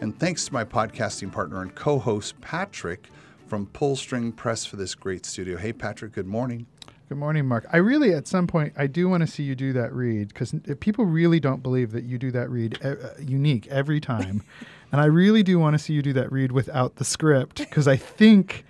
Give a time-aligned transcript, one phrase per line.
[0.00, 3.08] And thanks to my podcasting partner and co host, Patrick
[3.48, 5.56] from Pullstring Press, for this great studio.
[5.56, 6.66] Hey, Patrick, good morning.
[7.08, 7.66] Good morning, Mark.
[7.72, 10.54] I really, at some point, I do want to see you do that read because
[10.78, 14.44] people really don't believe that you do that read uh, unique every time.
[14.92, 17.88] and I really do want to see you do that read without the script because
[17.88, 18.64] I think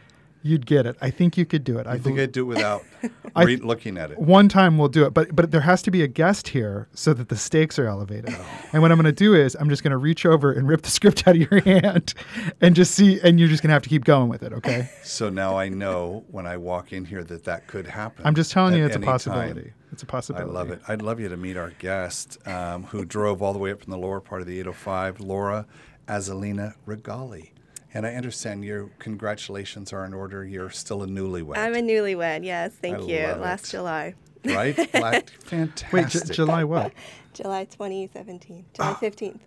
[0.49, 0.97] you'd get it.
[1.01, 1.87] I think you could do it.
[1.87, 2.85] I think I'd do it without
[3.37, 4.19] re- looking at it.
[4.19, 7.13] One time we'll do it, but but there has to be a guest here so
[7.15, 8.35] that the stakes are elevated.
[8.37, 8.47] Oh.
[8.73, 10.83] And what I'm going to do is I'm just going to reach over and rip
[10.83, 12.15] the script out of your hand,
[12.61, 14.53] and just see, and you're just going to have to keep going with it.
[14.53, 14.89] Okay.
[15.09, 18.27] So now I know when I walk in here that that could happen.
[18.27, 19.63] I'm just telling you, it's a possibility.
[19.63, 19.75] Time.
[19.91, 20.49] It's a possibility.
[20.49, 20.81] I love it.
[20.87, 23.91] I'd love you to meet our guest um, who drove all the way up from
[23.91, 25.67] the lower part of the 805, Laura
[26.07, 27.51] Azzalina Rigali.
[27.95, 30.45] And I understand your congratulations are in order.
[30.45, 31.57] You're still a newlywed.
[31.57, 32.45] I'm a newlywed.
[32.45, 33.27] Yes, thank I you.
[33.41, 33.71] Last it.
[33.71, 34.15] July.
[34.45, 34.75] Right?
[35.45, 35.93] fantastic.
[35.93, 36.93] Wait, J- July what?
[37.33, 38.67] July 2017.
[38.75, 39.41] July 15th.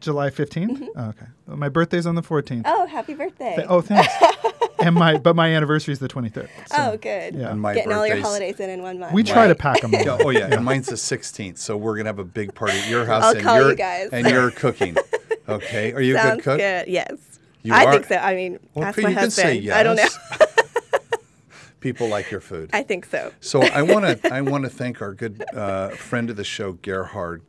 [0.00, 0.70] July 15th?
[0.70, 0.84] Mm-hmm.
[0.96, 1.26] Oh, okay.
[1.46, 2.62] Well, my birthday's on the 14th.
[2.66, 3.56] Oh, happy birthday.
[3.56, 4.12] Th- oh, thanks.
[4.78, 6.48] and my but my anniversary is the 23rd.
[6.66, 7.34] So, oh, good.
[7.34, 7.50] Yeah.
[7.50, 9.14] And my Getting all your holidays in in one month.
[9.14, 9.32] We right.
[9.32, 9.92] try to pack them.
[9.92, 10.40] yeah, oh yeah.
[10.40, 13.24] yeah, and mine's the 16th, so we're gonna have a big party at your house.
[13.24, 14.10] I'll and call you're, you guys.
[14.12, 14.96] And you're cooking.
[15.48, 15.92] Okay.
[15.92, 16.58] Are you Sounds a good cook?
[16.58, 16.88] Good.
[16.88, 17.33] Yes.
[17.64, 17.92] You I are?
[17.92, 18.16] think so.
[18.16, 19.48] I mean, well, ask my you husband.
[19.48, 19.74] Can say yes.
[19.76, 20.08] I don't know.
[21.80, 22.70] People like your food.
[22.72, 23.32] I think so.
[23.40, 26.72] So I want to I want to thank our good uh, friend of the show,
[26.72, 27.42] Gerhard,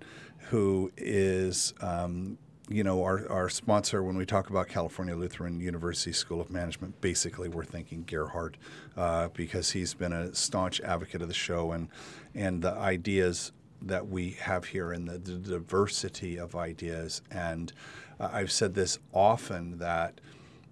[0.49, 2.37] who is um,
[2.69, 6.99] you know our, our sponsor when we talk about California Lutheran University School of Management.
[7.01, 8.57] Basically, we're thanking Gerhard
[8.97, 11.89] uh, because he's been a staunch advocate of the show and
[12.33, 13.51] and the ideas
[13.81, 17.71] that we have here and the, the diversity of ideas and
[18.19, 20.21] uh, I've said this often that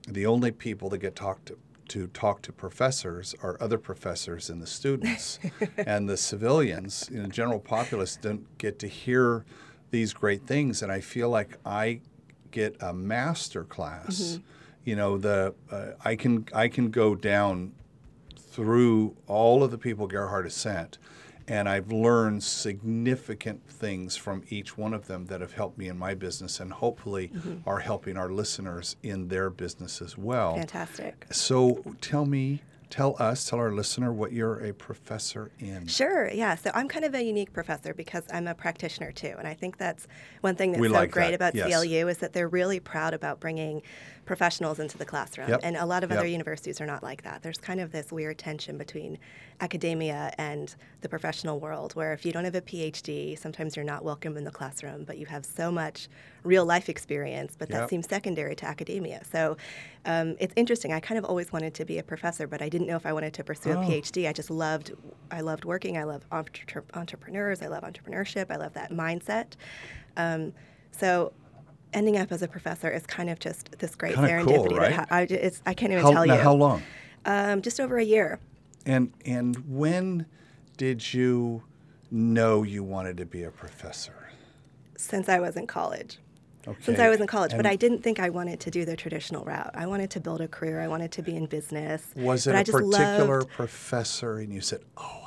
[0.07, 1.57] the only people that get talked to,
[1.89, 5.39] to talk to professors are other professors and the students,
[5.77, 9.45] and the civilians, you know, general populace don't get to hear
[9.91, 10.81] these great things.
[10.81, 12.01] And I feel like I
[12.51, 14.21] get a master class.
[14.21, 14.43] Mm-hmm.
[14.85, 17.73] You know, the uh, I can I can go down
[18.37, 20.97] through all of the people Gerhard has sent
[21.47, 25.97] and I've learned significant things from each one of them that have helped me in
[25.97, 27.67] my business and hopefully mm-hmm.
[27.67, 30.55] are helping our listeners in their business as well.
[30.55, 31.25] Fantastic.
[31.31, 35.87] So tell me, tell us, tell our listener what you're a professor in.
[35.87, 36.55] Sure, yeah.
[36.55, 39.35] So I'm kind of a unique professor because I'm a practitioner too.
[39.37, 40.07] And I think that's
[40.41, 41.33] one thing that's we so like great that.
[41.33, 41.67] about yes.
[41.67, 43.81] CLU is that they're really proud about bringing
[44.25, 45.49] professionals into the classroom.
[45.49, 45.59] Yep.
[45.63, 46.19] And a lot of yep.
[46.19, 47.43] other universities are not like that.
[47.43, 49.17] There's kind of this weird tension between
[49.59, 54.03] academia and the professional world where if you don't have a PhD, sometimes you're not
[54.03, 56.07] welcome in the classroom, but you have so much
[56.43, 57.89] real life experience, but that yep.
[57.89, 59.21] seems secondary to academia.
[59.29, 59.57] So
[60.05, 60.93] um, it's interesting.
[60.93, 63.13] I kind of always wanted to be a professor, but I didn't know if I
[63.13, 63.81] wanted to pursue oh.
[63.81, 64.27] a PhD.
[64.27, 64.93] I just loved,
[65.31, 65.97] I loved working.
[65.97, 67.61] I love entre- entrepreneurs.
[67.61, 68.51] I love entrepreneurship.
[68.51, 69.53] I love that mindset.
[70.17, 70.53] Um,
[70.91, 71.33] so
[71.93, 74.67] ending up as a professor is kind of just this great Kinda serendipity.
[74.69, 74.95] Cool, right?
[74.95, 76.35] that I, I can't even how, tell you.
[76.35, 76.83] How long?
[77.25, 78.39] Um, just over a year.
[78.85, 80.25] And and when
[80.77, 81.63] did you
[82.11, 84.29] know you wanted to be a professor?
[84.97, 86.19] Since I was in college.
[86.65, 86.79] Okay.
[86.81, 88.95] Since I was in college, and but I didn't think I wanted to do the
[88.95, 89.71] traditional route.
[89.73, 90.79] I wanted to build a career.
[90.79, 92.07] I wanted to be in business.
[92.15, 93.49] Was it a particular loved...
[93.49, 95.22] professor, and you said, "Oh,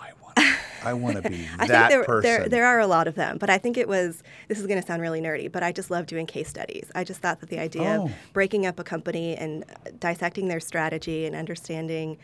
[0.87, 2.31] I want to be I that think there, person.
[2.31, 4.23] There, there are a lot of them, but I think it was.
[4.49, 6.91] This is going to sound really nerdy, but I just love doing case studies.
[6.95, 8.05] I just thought that the idea oh.
[8.05, 9.65] of breaking up a company and
[9.99, 12.19] dissecting their strategy and understanding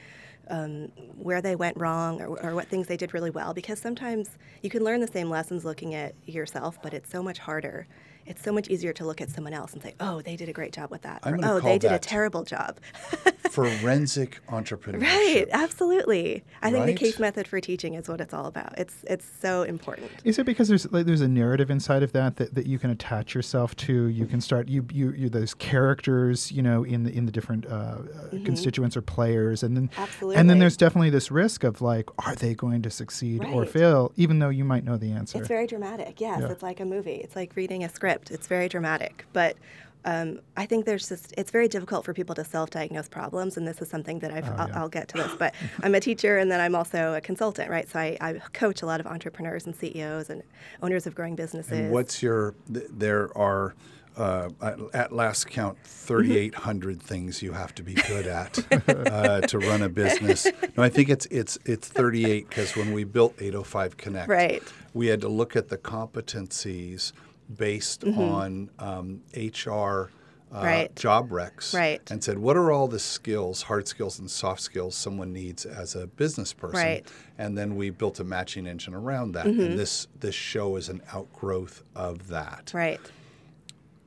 [0.48, 4.28] um, where they went wrong or, or, what things they did really well, because sometimes
[4.60, 7.86] you can learn the same lessons looking at yourself, but it's so much harder
[8.26, 10.52] it's so much easier to look at someone else and say, "Oh, they did a
[10.52, 12.78] great job with that," or "Oh, they did a terrible job."
[13.52, 15.02] forensic entrepreneurship.
[15.02, 16.42] Right, absolutely.
[16.62, 16.84] I right?
[16.84, 18.78] think the case method for teaching is what it's all about.
[18.78, 20.10] It's it's so important.
[20.24, 22.90] Is it because there's like, there's a narrative inside of that, that that you can
[22.90, 24.06] attach yourself to?
[24.06, 27.66] You can start you you, you those characters, you know, in the in the different
[27.66, 28.44] uh, mm-hmm.
[28.44, 30.36] constituents or players, and then absolutely.
[30.36, 33.52] and then there's definitely this risk of like, are they going to succeed right.
[33.52, 35.38] or fail, even though you might know the answer.
[35.38, 36.20] It's very dramatic.
[36.20, 36.48] Yes, yeah.
[36.48, 37.16] it's like a movie.
[37.16, 38.30] It's like reading a script script.
[38.30, 39.56] It's very dramatic, but
[40.04, 43.80] um, I think there's just it's very difficult for people to self-diagnose problems, and this
[43.80, 44.80] is something that I've, oh, I'll, yeah.
[44.80, 45.32] I'll, get to this.
[45.38, 47.88] But I'm a teacher, and then I'm also a consultant, right?
[47.88, 50.42] So I, I coach a lot of entrepreneurs and CEOs and
[50.82, 51.72] owners of growing businesses.
[51.72, 52.54] And what's your?
[52.72, 53.74] Th- there are
[54.16, 59.58] uh, at, at last count, 3,800 things you have to be good at uh, to
[59.58, 60.46] run a business.
[60.74, 64.62] No, I think it's it's it's 38 because when we built 805 Connect, Right.
[64.94, 67.12] we had to look at the competencies
[67.56, 70.10] based on um, HR.
[70.54, 70.94] Uh, Right.
[70.96, 72.02] job recs Right.
[72.10, 75.94] and said what are all the skills hard skills and soft skills someone needs as
[75.94, 77.06] a business person Right.
[77.38, 81.00] and then we built a matching engine around that and this this show is an
[81.10, 83.00] outgrowth of that Right.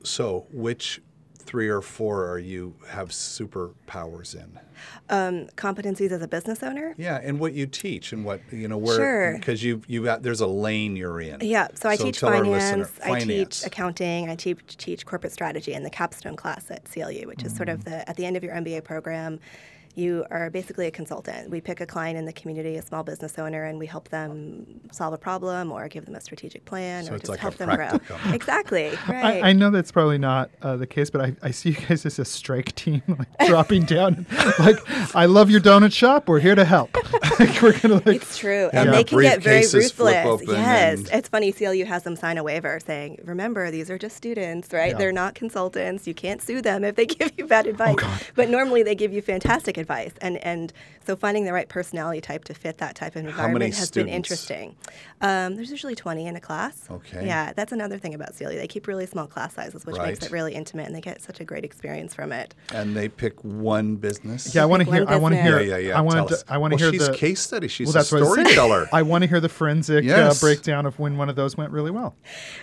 [0.04, 1.00] so, which
[1.46, 4.58] three or four are you have superpowers in?
[5.08, 6.94] Um, competencies as a business owner.
[6.98, 9.38] Yeah, and what you teach and what you know where Sure.
[9.38, 11.38] because you you got there's a lane you're in.
[11.40, 15.32] Yeah, so I teach tell our listener- finance, I teach accounting, I teach teach corporate
[15.32, 17.72] strategy in the capstone class at CLU, which is sort Mm.
[17.74, 19.38] of the at the end of your MBA program.
[19.96, 21.48] You are basically a consultant.
[21.50, 24.80] We pick a client in the community, a small business owner, and we help them
[24.92, 27.74] solve a problem or give them a strategic plan So or just like help them
[27.74, 27.98] grow.
[28.34, 28.90] Exactly.
[29.08, 29.42] Right.
[29.42, 32.04] I, I know that's probably not uh, the case, but I, I see you guys
[32.04, 34.26] as a strike team, like dropping down.
[34.58, 34.76] Like,
[35.16, 36.28] I love your donut shop.
[36.28, 36.94] We're here to help.
[37.40, 38.06] like, we're gonna like.
[38.16, 40.42] It's true, Yeah, and the they can get very ruthless.
[40.46, 41.52] Yes, and- it's funny.
[41.52, 44.92] CLU has them sign a waiver saying, "Remember, these are just students, right?
[44.92, 44.98] Yeah.
[44.98, 46.06] They're not consultants.
[46.06, 47.94] You can't sue them if they give you bad advice.
[47.94, 48.20] Oh, God.
[48.34, 50.72] But normally they give you fantastic advice, and and
[51.06, 54.74] so finding the right personality type to fit that type of environment has been interesting.
[55.20, 56.88] Um, there's usually 20 in a class.
[56.90, 57.26] Okay.
[57.26, 58.56] Yeah, that's another thing about CLU.
[58.56, 61.40] They keep really small class sizes, which makes it really intimate, and they get such
[61.40, 62.54] a great experience from it.
[62.74, 64.54] and they pick one business.
[64.54, 65.04] Yeah, I want to hear.
[65.08, 65.60] I want to hear.
[65.60, 65.88] yeah, yeah.
[65.88, 65.98] yeah.
[65.98, 66.44] I want to.
[66.48, 67.68] I want to well, hear she's the case study.
[67.68, 68.46] She's Well, a that's what I was saying.
[68.48, 68.88] storyteller.
[68.92, 70.42] I want to hear the forensic Yes.
[70.42, 72.16] uh, breakdown of when one of those went really well.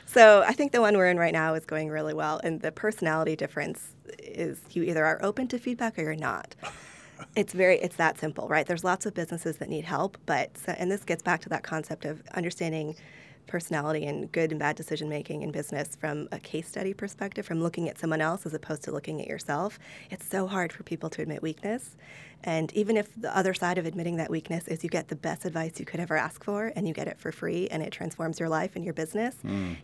[0.05, 2.71] So I think the one we're in right now is going really well, and the
[2.71, 6.55] personality difference is you either are open to feedback or you're not.
[7.35, 8.65] It's very it's that simple, right?
[8.65, 12.05] There's lots of businesses that need help, but and this gets back to that concept
[12.05, 12.95] of understanding
[13.47, 17.61] personality and good and bad decision making in business from a case study perspective, from
[17.61, 19.79] looking at someone else as opposed to looking at yourself.
[20.09, 21.95] It's so hard for people to admit weakness.
[22.45, 25.45] And even if the other side of admitting that weakness is you get the best
[25.45, 28.37] advice you could ever ask for and you get it for free and it transforms
[28.39, 29.35] your life and your business,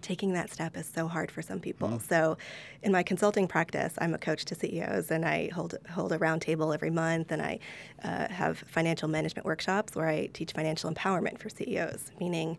[0.02, 2.00] taking that step is so hard for some people.
[2.00, 2.38] So,
[2.84, 6.42] in my consulting practice, I'm a coach to CEOs and I hold, hold a round
[6.42, 7.60] table every month and I
[8.04, 12.58] uh, have financial management workshops where I teach financial empowerment for CEOs, meaning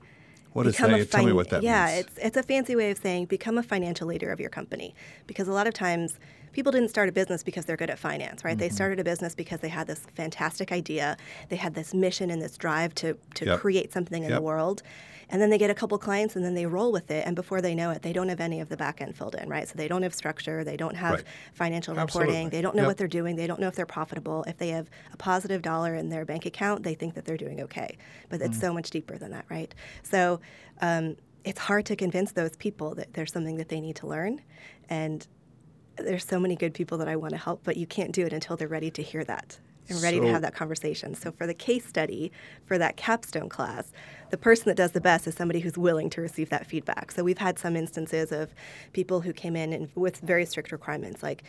[0.53, 1.11] What is that?
[1.11, 2.07] Tell me what that yeah, means.
[2.07, 4.95] it's it's a fancy way of saying become a financial leader of your company.
[5.27, 6.19] Because a lot of times
[6.53, 8.59] people didn't start a business because they're good at finance, right?
[8.59, 8.75] They Mm-hmm.
[8.75, 11.17] started a business because they had this fantastic idea,
[11.49, 13.61] they had this mission and this drive to to Yep.
[13.61, 14.39] create something in Yep.
[14.39, 14.83] the world.
[15.33, 17.61] And then they get a couple clients and then they roll with it and before
[17.63, 19.69] they know it, they don't have any of the back end filled in, right?
[19.69, 21.25] So they don't have structure, they don't have Right.
[21.53, 22.35] financial Absolutely.
[22.35, 22.89] reporting, they don't know Yep.
[22.89, 24.43] what they're doing, they don't know if they're profitable.
[24.49, 27.61] If they have a positive dollar in their bank account, they think that they're doing
[27.63, 27.97] okay.
[28.29, 28.61] But it's Mm.
[28.61, 29.73] so much deeper than that, right?
[30.03, 30.41] So
[30.81, 34.41] um, it's hard to convince those people that there's something that they need to learn.
[34.89, 35.27] And
[36.05, 38.33] there's so many good people that I want to help, but you can't do it
[38.33, 39.59] until they're ready to hear that
[39.89, 41.15] and ready to have that conversation.
[41.15, 42.31] So for the case study,
[42.65, 43.93] for that capstone class,
[44.31, 47.11] the person that does the best is somebody who's willing to receive that feedback.
[47.11, 48.55] So we've had some instances of
[48.93, 51.43] people who came in and with very strict requirements like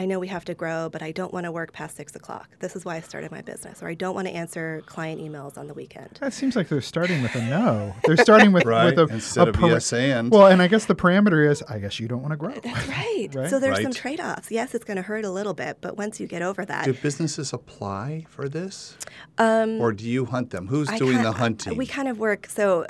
[0.00, 2.48] I know we have to grow, but I don't want to work past six o'clock.
[2.60, 3.82] This is why I started my business.
[3.82, 6.18] Or I don't want to answer client emails on the weekend.
[6.20, 7.94] That seems like they're starting with a no.
[8.04, 10.30] They're starting with Right, with a instead a of yes and.
[10.30, 12.54] Well, and I guess the parameter is I guess you don't want to grow.
[12.54, 13.28] That's right.
[13.34, 13.50] Right?
[13.50, 14.50] So there's some trade offs.
[14.52, 16.92] Yes, it's going to hurt a little bit, but once you get over that, Do
[16.94, 18.96] businesses apply for this,
[19.38, 20.68] or do you hunt them?
[20.68, 21.76] Who's Um, I doing ki- the hunting?
[21.76, 22.46] We kind of work.
[22.46, 22.86] So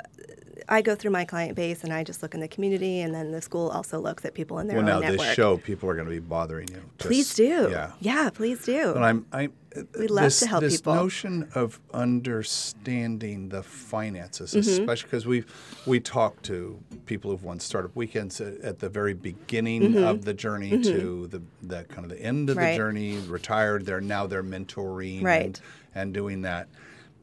[0.71, 3.31] I go through my client base and I just look in the community, and then
[3.31, 5.19] the school also looks at people in their well, now own network.
[5.27, 6.81] this show, people are going to be bothering you.
[6.99, 7.69] please do.
[7.71, 7.91] Yeah.
[7.99, 8.93] Yeah, please do.
[8.93, 9.49] But I'm, I,
[9.97, 10.93] We love this, to help this people.
[10.95, 14.69] notion of understanding the finances, Mm-hmm.
[14.81, 15.43] especially because we
[15.85, 20.03] we talk to people who've won startup weekends at, at the very beginning Mm-hmm.
[20.03, 22.71] of the journey to the, the kind of the end of Right.
[22.71, 23.17] the journey.
[23.27, 25.45] Retired, they're now they're mentoring Right.
[25.45, 25.61] and,
[25.95, 26.67] and doing that.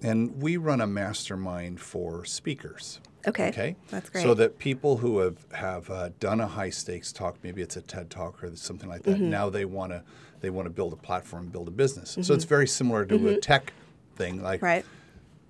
[0.03, 3.01] And we run a mastermind for speakers.
[3.27, 3.49] Okay.
[3.49, 3.77] Okay.
[3.91, 4.23] That's great.
[4.23, 7.83] So that people who have have uh, done a high stakes talk, maybe it's a
[7.83, 9.17] TED talk or something like that.
[9.17, 9.31] Mm-hmm.
[9.31, 10.03] Now they want to
[10.41, 12.17] they want to build a platform, build a business.
[12.21, 13.73] So it's very similar to a tech
[14.17, 14.43] thing.
[14.43, 14.67] Like Mm-hmm.
[14.67, 14.85] right.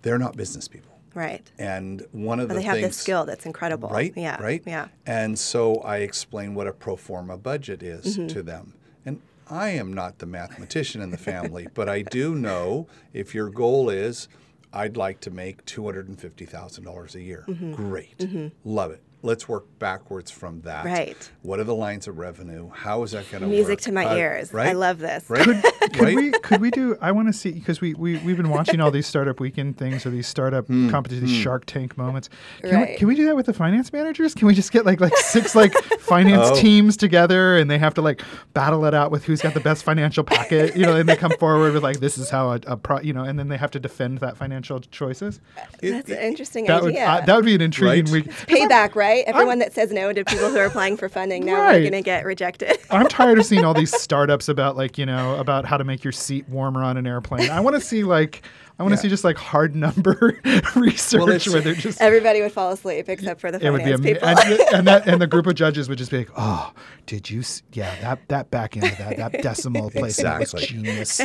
[0.02, 1.42] they're not business people, Right.
[1.58, 3.88] and one of But the they have things this skill that's incredible.
[3.88, 4.12] right?
[4.16, 4.40] Yeah.
[4.42, 4.62] Right.
[4.66, 4.88] Yeah.
[5.06, 8.28] And so I explain what a pro forma budget is Mm-hmm.
[8.28, 8.74] to them.
[9.04, 13.48] And I am not the mathematician in the family, but I do know if your
[13.50, 14.28] goal is,
[14.76, 17.44] I'd like to make two hundred and fifty thousand dollars a year.
[17.48, 17.72] Mm-hmm.
[17.72, 18.28] Great,
[18.64, 19.02] love it.
[19.22, 20.84] Let's work backwards from that.
[20.84, 21.30] Right.
[21.42, 22.70] What are the lines of revenue?
[22.72, 23.54] How is that going to work?
[23.56, 24.52] Music to my Uh, ears.
[24.52, 24.68] Right.
[24.68, 25.28] I love this.
[25.28, 25.44] Right.
[25.44, 26.14] Could right.
[26.14, 26.96] we could we do?
[27.00, 30.06] I want to see because we we we've been watching all these startup weekend things
[30.06, 30.90] or these startup Hmm.
[30.90, 32.28] competitions, these Shark Tank moments.
[32.60, 32.98] Can, we, Right.
[32.98, 34.34] can we do that with the finance managers?
[34.34, 36.60] Can we just get like like six like finance Oh.
[36.60, 38.22] teams together and they have to like
[38.54, 40.76] battle it out with who's got the best financial packet?
[40.76, 43.12] You know, and they come forward with like this is how a, a pro, you
[43.12, 45.40] know, and then they have to defend that financial choices.
[45.82, 47.06] It- That's it- an interesting That would idea.
[47.08, 48.26] uh, that would be an intriguing Right.
[48.26, 48.30] week.
[48.46, 49.15] Payback, right?
[49.26, 51.74] Everyone that says no to people who are applying for funding, now Right.
[51.74, 52.78] we're going to get rejected.
[52.90, 56.04] I'm tired of seeing all these startups about like you know about how to make
[56.04, 57.50] your seat warmer on an airplane.
[57.50, 58.42] I want to see like
[58.78, 59.02] I want to Yeah.
[59.02, 60.38] see just like hard number
[60.76, 63.92] research it's- where they're just Everybody would fall asleep except for the it would be
[63.92, 64.28] finance am- people.
[64.28, 66.72] and, and that and the group of judges would just be like, oh,
[67.06, 67.40] did you?
[67.40, 71.20] S- yeah, that that back end of that that decimal placement was genius.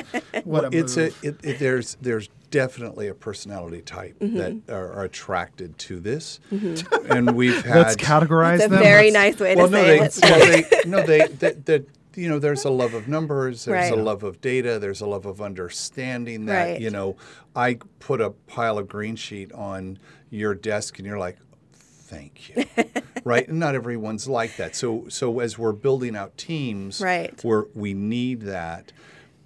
[0.45, 1.17] What a it's move.
[1.23, 4.37] a it, it, there's there's definitely a personality type Mm-hmm.
[4.37, 9.39] that are, are attracted to this, and we've had Let's categorize It's a very Let's-
[9.39, 10.21] nice way well, to no, say they, it.
[10.23, 13.95] well, they, no, they, that, that, you know, there's a love of numbers, there's a
[13.95, 16.81] love of data, there's a love of understanding that, Right.
[16.81, 17.15] you know,
[17.55, 19.97] I put a pile of green sheet on
[20.29, 21.37] your desk and you're like,
[21.73, 22.65] thank you.
[23.23, 23.47] right?
[23.47, 24.75] And not everyone's like that.
[24.75, 27.41] So, so as we're building out teams, Right.
[27.43, 28.91] where we need that,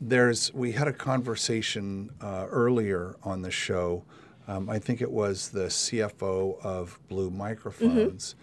[0.01, 4.03] there's, we had a conversation uh, earlier on the show.
[4.47, 8.35] Um, I think it was the CFO of Blue Microphones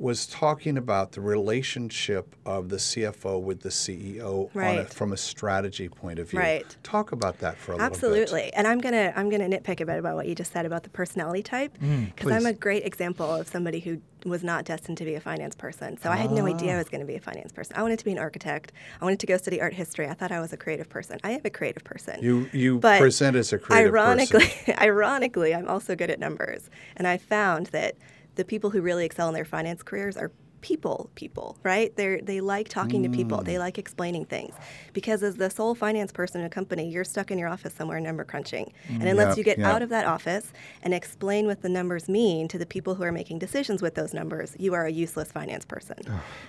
[0.00, 4.78] was talking about the relationship of the CFO with the CEO on Right.
[4.78, 6.40] it from a strategy point of view.
[6.40, 6.76] Right.
[6.82, 7.94] Talk about that for a little bit.
[7.96, 8.52] Absolutely.
[8.54, 10.88] And I'm gonna I'm gonna nitpick a bit about what you just said about the
[10.90, 11.76] personality type
[12.14, 15.54] because I'm a great example of somebody who was not destined to be a finance
[15.54, 15.98] person.
[16.02, 16.78] So I had no idea I Ah.
[16.78, 17.74] was going to be a finance person.
[17.76, 18.72] I wanted to be an architect.
[19.00, 20.08] I wanted to go study art history.
[20.08, 21.18] I thought I was a creative person.
[21.24, 22.18] I am a creative person.
[22.22, 24.74] You you But present as a creative ironically, person.
[24.80, 27.96] ironically, I'm also good at numbers, and I found that
[28.40, 32.40] the people who really excel in their finance careers are people people right they they
[32.40, 33.44] like talking to people Mm.
[33.44, 34.54] they like explaining things
[34.92, 38.00] because as the sole finance person in a company you're stuck in your office somewhere
[38.00, 39.66] number crunching and unless Yep, you get yep.
[39.72, 40.52] out of that office
[40.82, 44.12] and explain what the numbers mean to the people who are making decisions with those
[44.12, 45.96] numbers you are a useless finance person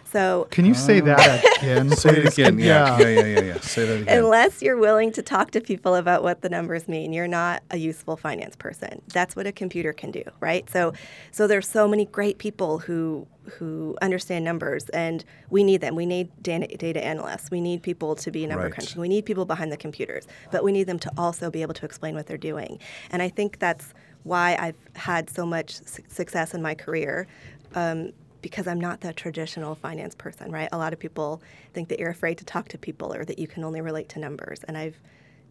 [0.04, 1.90] so Can you say that again?
[1.96, 2.34] Say it please?
[2.38, 2.60] again.
[2.60, 2.98] Yeah.
[3.00, 3.60] yeah, yeah, yeah, yeah.
[3.62, 4.18] Say that again.
[4.18, 7.78] Unless you're willing to talk to people about what the numbers mean, you're not a
[7.78, 9.02] useful finance person.
[9.14, 10.70] That's what a computer can do, right?
[10.70, 10.94] So,
[11.32, 15.96] so there's so many great people who who understand numbers, and we need them.
[15.96, 17.50] We need data, analysts.
[17.52, 18.74] We need people to be number Right.
[18.74, 19.02] crunching.
[19.02, 21.86] We need people behind the computers, but we need them to also be able to
[21.86, 22.80] explain what they're doing.
[23.10, 23.94] And I think that's
[24.24, 27.28] why I've had so much su- success in my career.
[27.74, 30.68] Um, because I'm not the traditional finance person, right?
[30.72, 31.44] A lot of people
[31.74, 34.20] think that you're afraid to talk to people or that you can only relate to
[34.20, 34.62] numbers.
[34.68, 35.00] And I've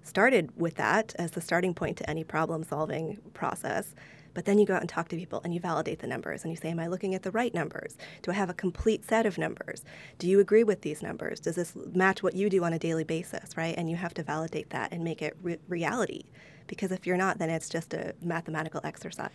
[0.02, 3.94] started with that as the starting point to any problem solving process.
[4.34, 6.50] But then you go out and talk to people and you validate the numbers and
[6.52, 7.96] you say, Am I looking at the right numbers?
[8.22, 9.84] Do I have a complete set of numbers?
[10.18, 11.40] Do you agree with these numbers?
[11.40, 13.74] Does this match what you do on a daily basis, right?
[13.76, 16.24] And you have to validate that and make it re- reality.
[16.66, 19.30] Because if you're not, then it's just a mathematical exercise.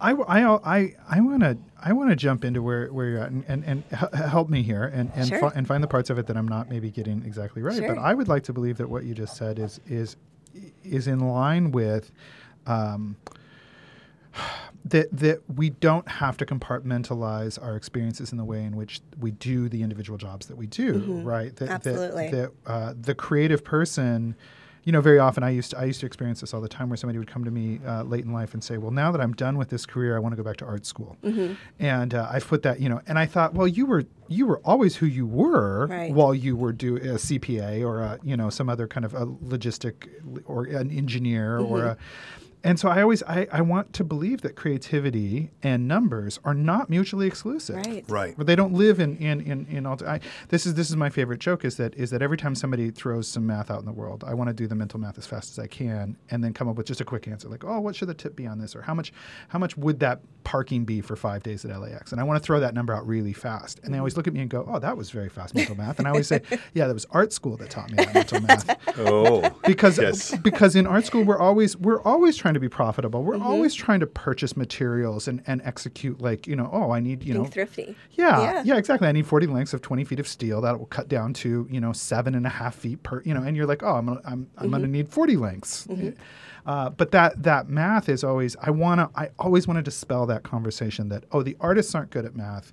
[0.00, 3.30] I, I, I, I want to I want to jump into where, where you're at
[3.30, 5.38] and, and, and help me here and and, Sure.
[5.38, 7.80] fi- and find the parts of it that I'm not maybe getting exactly right.
[7.80, 10.16] But I would like to believe that what you just said is is
[10.84, 12.10] is in line with
[12.66, 13.16] um,
[14.84, 19.30] that that we don't have to compartmentalize our experiences in the way in which we
[19.30, 21.54] do the individual jobs that we do, right?
[21.56, 21.74] That, Mm-hmm.
[21.74, 22.30] Absolutely.
[22.30, 24.34] That, that uh, the creative person
[24.86, 26.90] you know, very often I used to, I used to experience this all the time,
[26.90, 29.18] where somebody would come to me uh, late in life and say, "Well, now that
[29.22, 31.54] I'm done with this career, I want to go back to art school." Mm-hmm.
[31.78, 34.58] And uh, I've put that, you know, and I thought, well, you were you were
[34.58, 36.12] always who you were Right.
[36.12, 39.24] while you were do a CPA or a, you know some other kind of a
[39.24, 40.06] logistic
[40.44, 41.86] or an engineer or Mm-hmm.
[41.86, 41.96] a.
[42.64, 46.88] And so I always I, I want to believe that creativity and numbers are not
[46.90, 47.76] mutually exclusive.
[47.76, 48.04] Right.
[48.08, 48.34] right.
[48.36, 49.98] But they don't live in in in, in all.
[50.06, 52.90] I, this is this is my favorite joke is that is that every time somebody
[52.90, 55.26] throws some math out in the world, I want to do the mental math as
[55.26, 57.80] fast as I can, and then come up with just a quick answer like, oh,
[57.80, 59.12] what should the tip be on this, or how much
[59.48, 62.12] how much would that parking be for five days at LAX?
[62.12, 64.32] And I want to throw that number out really fast, and they always look at
[64.32, 66.40] me and go, oh, that was very fast mental math, and I always say,
[66.74, 69.50] yeah, that was art school that taught me that mental math Oh.
[69.66, 70.34] because Yes.
[70.38, 73.22] because in art school we're always we're always trying to be profitable.
[73.22, 73.46] We're Mm-hmm.
[73.46, 77.32] always trying to purchase materials and, and execute like you know oh I need you
[77.34, 77.94] Being know thrifty.
[78.12, 78.62] yeah, Yeah.
[78.64, 79.06] yeah, exactly.
[79.08, 81.80] I need 40 lengths of 20 feet of steel that will cut down to, you
[81.80, 84.20] know, seven and a half feet per, you know, and you're like, oh, I'm, gonna,
[84.24, 85.86] I'm, I'm going to need 40 lengths.
[86.66, 90.24] Uh, but that, that math is always, I want to, I always want to dispel
[90.26, 92.72] that conversation that, oh, the artists aren't good at math,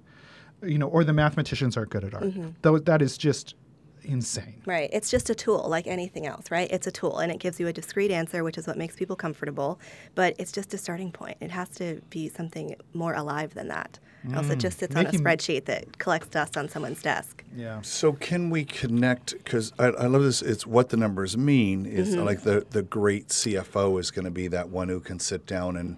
[0.64, 2.32] you know, or the mathematicians aren't good at art.
[2.62, 3.56] Though that is just,
[4.04, 4.62] insane.
[4.66, 4.90] Right.
[4.92, 6.70] It's just a tool like anything else, right?
[6.72, 9.16] It's a tool and it gives you a discrete answer, which is what makes people
[9.16, 9.80] comfortable,
[10.16, 11.38] but it's just a starting point.
[11.40, 14.00] It has to be something more alive than that.
[14.26, 14.36] Mm.
[14.36, 17.44] Else it just sits on a spreadsheet that collects dust on someone's desk.
[17.56, 17.82] Yeah.
[17.82, 19.34] So can we connect?
[19.34, 20.44] Because I, I, love this.
[20.44, 21.88] It's what the numbers mean.
[21.88, 22.26] Is mm-hmm.
[22.26, 25.76] like the the great CFO is going to be that one who can sit down
[25.76, 25.98] and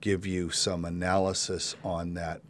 [0.00, 2.40] give you some analysis on that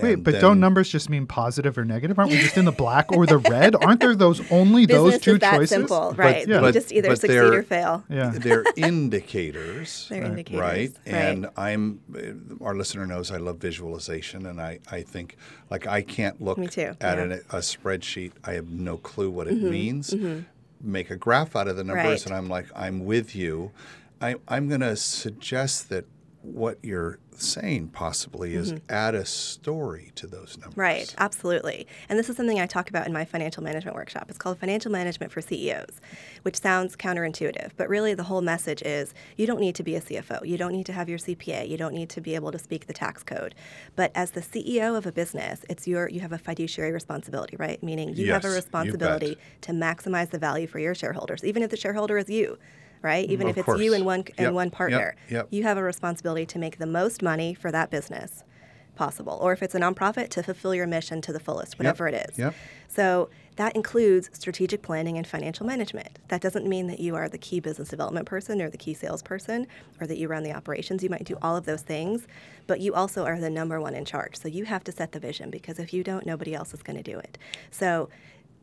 [0.00, 2.18] Wait, but don't numbers just mean positive or negative?
[2.18, 3.74] Aren't we just in the black or the red?
[3.82, 5.70] Aren't there those only those two is that choices?
[5.70, 6.46] Simple, right?
[6.46, 6.60] But, yeah.
[6.60, 8.04] but, just either succeed or fail.
[8.08, 8.30] Yeah.
[8.34, 10.06] they're indicators.
[10.10, 10.92] they're indicators, right?
[11.06, 12.00] And I'm
[12.60, 15.36] our listener knows I love visualization, and I I think
[15.70, 16.94] like I can't look at yeah.
[17.00, 18.32] an, a spreadsheet.
[18.44, 19.70] I have no clue what it mm-hmm.
[19.70, 20.10] means.
[20.10, 20.42] Mm-hmm.
[20.80, 22.26] Make a graph out of the numbers, right.
[22.26, 23.72] and I'm like I'm with you.
[24.20, 26.06] I, I'm going to suggest that
[26.44, 28.92] what you're saying possibly is mm-hmm.
[28.92, 30.76] add a story to those numbers.
[30.76, 31.86] Right, absolutely.
[32.08, 34.26] And this is something I talk about in my financial management workshop.
[34.28, 36.00] It's called Financial Management for CEOs,
[36.42, 40.00] which sounds counterintuitive, but really the whole message is you don't need to be a
[40.00, 40.46] CFO.
[40.46, 41.68] You don't need to have your CPA.
[41.68, 43.54] You don't need to be able to speak the tax code.
[43.96, 47.82] But as the CEO of a business, it's your you have a fiduciary responsibility, right?
[47.82, 51.70] Meaning you yes, have a responsibility to maximize the value for your shareholders, even if
[51.70, 52.58] the shareholder is you
[53.04, 53.28] right?
[53.28, 53.50] Even mm-hmm.
[53.50, 53.80] of if it's course.
[53.80, 54.52] you and one and yep.
[54.52, 55.30] one partner, yep.
[55.30, 55.48] Yep.
[55.50, 58.42] you have a responsibility to make the most money for that business
[58.96, 59.38] possible.
[59.40, 62.38] Or if it's a nonprofit, to fulfill your mission to the fullest, whatever it is.
[62.88, 66.18] So that includes strategic planning and financial management.
[66.28, 69.66] That doesn't mean that you are the key business development person or the key salesperson
[70.00, 71.02] or that you run the operations.
[71.02, 72.26] You might do all of those things,
[72.66, 74.36] but you also are the number one in charge.
[74.36, 76.96] So you have to set the vision because if you don't, nobody else is going
[76.96, 77.38] to do it.
[77.70, 78.08] So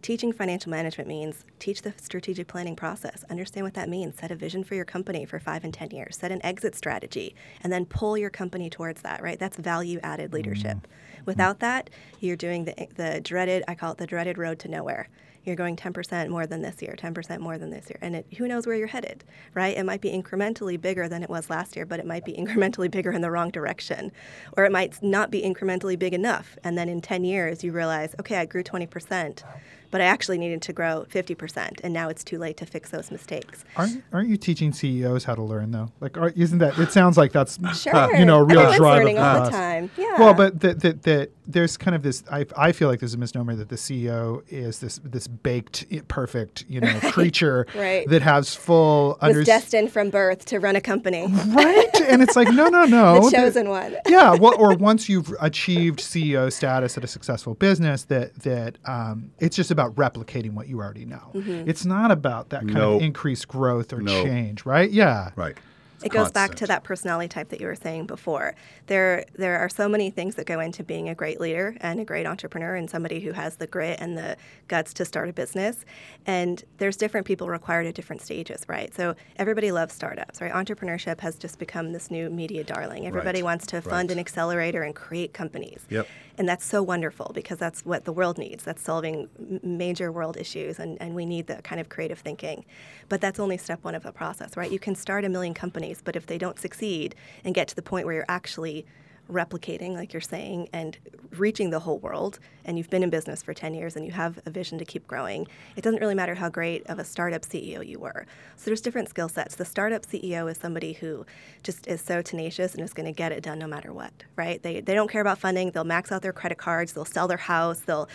[0.01, 3.23] Teaching financial management means teach the strategic planning process.
[3.29, 4.17] Understand what that means.
[4.17, 6.17] Set a vision for your company for five and 10 years.
[6.17, 9.37] Set an exit strategy and then pull your company towards that, right?
[9.37, 10.77] That's value added leadership.
[10.77, 11.25] Mm-hmm.
[11.25, 15.07] Without that, you're doing the, the dreaded, I call it the dreaded road to nowhere
[15.43, 17.97] you're going 10% more than this year, 10% more than this year.
[18.01, 19.75] And it, who knows where you're headed, right?
[19.75, 22.91] It might be incrementally bigger than it was last year, but it might be incrementally
[22.91, 24.11] bigger in the wrong direction.
[24.55, 26.57] Or it might not be incrementally big enough.
[26.63, 29.43] And then in 10 years, you realize, okay, I grew 20%
[29.91, 33.11] but I actually needed to grow 50%, and now it's too late to fix those
[33.11, 33.63] mistakes.
[33.75, 35.91] Aren't, aren't you teaching CEOs how to learn, though?
[35.99, 38.15] Like, are, isn't that, it sounds like that's, sure.
[38.15, 39.91] you know, a real Everyone's drive learning of all the time.
[39.97, 40.19] Yeah.
[40.19, 43.17] Well, but that, that, that there's kind of this, I, I feel like there's a
[43.17, 48.07] misnomer that the CEO is this, this baked, perfect, you know, creature right.
[48.07, 49.17] that has full...
[49.21, 51.27] Was under- destined from birth to run a company.
[51.47, 51.89] Right?
[52.01, 53.19] and it's like, no, no, no.
[53.29, 53.97] the chosen one.
[54.07, 54.35] yeah.
[54.35, 59.55] Well, or once you've achieved CEO status at a successful business, that, that um, it's
[59.55, 61.31] just about replicating what you already know.
[61.33, 61.69] Mm-hmm.
[61.69, 62.95] It's not about that kind nope.
[62.97, 64.25] of increased growth or nope.
[64.25, 64.89] change, right?
[64.89, 65.31] Yeah.
[65.35, 65.57] Right.
[66.03, 68.55] It goes back to that personality type that you were saying before.
[68.87, 72.05] There, there are so many things that go into being a great leader and a
[72.05, 75.85] great entrepreneur and somebody who has the grit and the guts to start a business.
[76.25, 78.93] And there's different people required at different stages, right?
[78.93, 80.51] So everybody loves startups, right?
[80.51, 83.05] Entrepreneurship has just become this new media darling.
[83.05, 83.45] Everybody right.
[83.45, 84.13] wants to fund right.
[84.15, 85.85] an accelerator and create companies.
[85.89, 86.07] Yep.
[86.41, 88.63] And that's so wonderful because that's what the world needs.
[88.63, 89.29] That's solving
[89.61, 92.65] major world issues, and, and we need that kind of creative thinking.
[93.09, 94.71] But that's only step one of the process, right?
[94.71, 97.83] You can start a million companies, but if they don't succeed and get to the
[97.83, 98.87] point where you're actually
[99.31, 100.97] replicating, like you're saying, and
[101.37, 104.39] reaching the whole world, and you've been in business for 10 years and you have
[104.45, 107.85] a vision to keep growing, it doesn't really matter how great of a startup CEO
[107.85, 108.25] you were.
[108.55, 109.55] So there's different skill sets.
[109.55, 111.25] The startup CEO is somebody who
[111.63, 114.61] just is so tenacious and is going to get it done no matter what, right?
[114.61, 115.71] They, they don't care about funding.
[115.71, 116.93] They'll max out their credit cards.
[116.93, 117.79] They'll sell their house.
[117.79, 118.07] They'll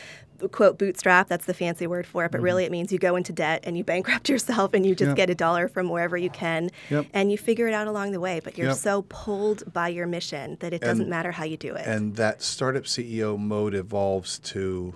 [0.52, 2.44] quote bootstrap that's the fancy word for it but mm-hmm.
[2.44, 5.16] really it means you go into debt and you bankrupt yourself and you just yep.
[5.16, 7.06] get a dollar from wherever you can yep.
[7.12, 8.76] and you figure it out along the way but you're yep.
[8.76, 12.16] so pulled by your mission that it doesn't and, matter how you do it and
[12.16, 14.94] that startup ceo mode evolves to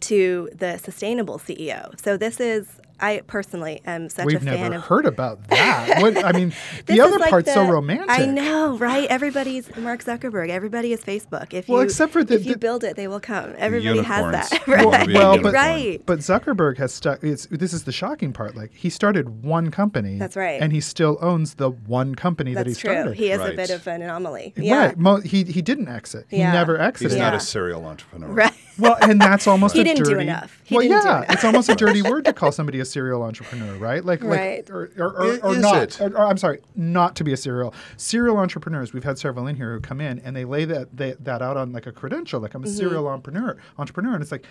[0.00, 4.76] to the sustainable ceo so this is I personally am such We've a fan never
[4.76, 4.84] of.
[4.84, 6.00] heard about that.
[6.00, 6.54] what, I mean,
[6.86, 8.08] the other like part's the, so romantic.
[8.08, 9.08] I know, right?
[9.08, 10.48] Everybody's Mark Zuckerberg.
[10.48, 11.52] Everybody is Facebook.
[11.52, 13.54] If well, you, except for the, if you build it, they will come.
[13.58, 14.36] Everybody unicorns.
[14.36, 14.86] has that, right?
[14.86, 16.00] Well, well but, right.
[16.06, 17.20] But Zuckerberg has stuck.
[17.20, 18.54] This is the shocking part.
[18.54, 20.16] Like he started one company.
[20.16, 20.62] That's right.
[20.62, 22.94] And he still owns the one company That's that he true.
[22.94, 23.14] started.
[23.16, 23.52] He is right.
[23.52, 24.54] a bit of an anomaly.
[24.56, 24.86] Yeah.
[24.86, 24.98] Right.
[24.98, 26.26] Mo- he he didn't exit.
[26.30, 27.12] He never exited.
[27.12, 27.30] He's yeah.
[27.30, 28.28] not a serial entrepreneur.
[28.28, 28.52] Right.
[28.78, 30.14] Well, and that's almost he a didn't dirty.
[30.14, 30.60] do enough.
[30.64, 31.30] He well, didn't yeah, do enough.
[31.30, 34.04] it's almost a dirty word to call somebody a serial entrepreneur, right?
[34.04, 34.68] Like, right.
[34.68, 35.82] like, or, or, or, or Is not.
[35.82, 36.00] it?
[36.00, 38.92] Or, or, I'm sorry, not to be a serial serial entrepreneurs.
[38.92, 41.56] We've had several in here who come in and they lay that they, that out
[41.56, 42.76] on like a credential, like I'm a Mm-hmm.
[42.76, 43.56] serial entrepreneur.
[43.78, 44.46] Entrepreneur, and it's like,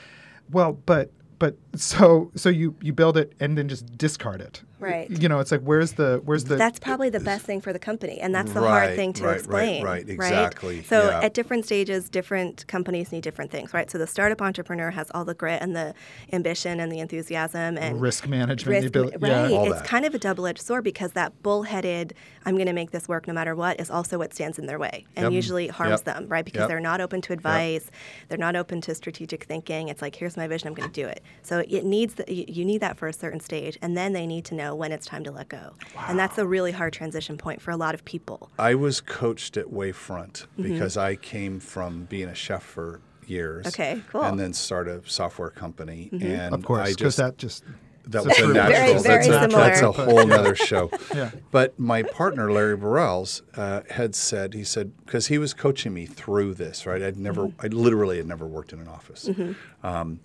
[0.51, 5.10] well, but but so so you you build it and then just discard it Right.
[5.10, 7.80] You know, it's like where's the where's the that's probably the best thing for the
[7.80, 11.22] company and that's the Right, hard thing to right, right, explain right, exactly, so yeah.
[11.22, 15.26] at different stages different companies need different things right so the startup entrepreneur has all
[15.26, 15.93] the grit and the
[16.32, 19.58] ambition and the enthusiasm and risk management, the risk, ability, right yeah.
[19.58, 19.88] All it's that.
[19.88, 22.13] kind of a double-edged sword because that bullheaded
[22.46, 24.80] i'm going to make this work no matter what is also what stands in their
[24.80, 25.32] way and Yep.
[25.34, 26.06] usually harms Yep.
[26.06, 26.67] them right because Yep.
[26.69, 27.89] they're not open to advice
[28.30, 31.08] they're not open to strategic thinking it's like here's my vision i'm going to do
[31.08, 34.13] it so it needs the, you you need that for a certain stage and then
[34.13, 35.73] they need to know when it's time to let go
[36.07, 39.57] and that's a really hard transition point for a lot of people I was coached
[39.57, 40.63] at Wavefront Mm-hmm.
[40.63, 43.65] because I came from being a chef for years.
[43.67, 44.23] Okay, cool.
[44.23, 46.09] And then start a software company.
[46.21, 47.63] And of course, because that just
[48.07, 49.01] that was a natural.
[49.01, 50.89] Very, that's, a, that's a whole other show.
[51.15, 51.31] Yeah.
[51.51, 56.05] But my partner Larry Barels uh, had said he said because he was coaching me
[56.05, 57.01] through this right.
[57.01, 57.65] I'd never, Mm-hmm.
[57.65, 59.29] I literally had never worked in an office.
[59.83, 60.19] Um,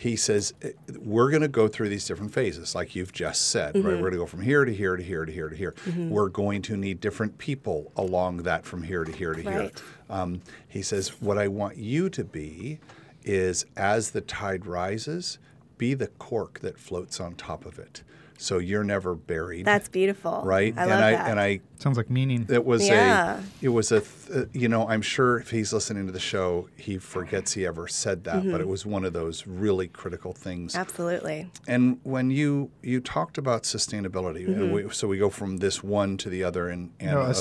[0.00, 3.74] he says "Eh, we're going to go through these different phases, like you've just said.
[3.74, 3.88] Right, Mm-hmm.
[3.96, 5.74] we're going to go from here to here to here to here to here.
[5.94, 9.70] We're going to need different people along that from here to here to here.
[10.08, 12.80] Um, he says, What I want you to be
[13.24, 15.38] is as the tide rises,
[15.76, 18.02] be the cork that floats on top of it.
[18.40, 19.66] So you're never buried.
[19.66, 20.72] that's beautiful right.
[20.76, 22.46] i and love I that and I sounds like meaning.
[22.48, 23.38] it was Yeah.
[23.38, 26.68] a it was a th- you know I'm sure if he's listening to the show
[26.76, 28.52] he forgets he ever said that Mm-hmm.
[28.52, 33.36] but it was one of those really critical things absolutely and when you you talked
[33.38, 34.72] about sustainability Mm-hmm.
[34.72, 37.32] we, so we go from this one to the other and, and no, a uh,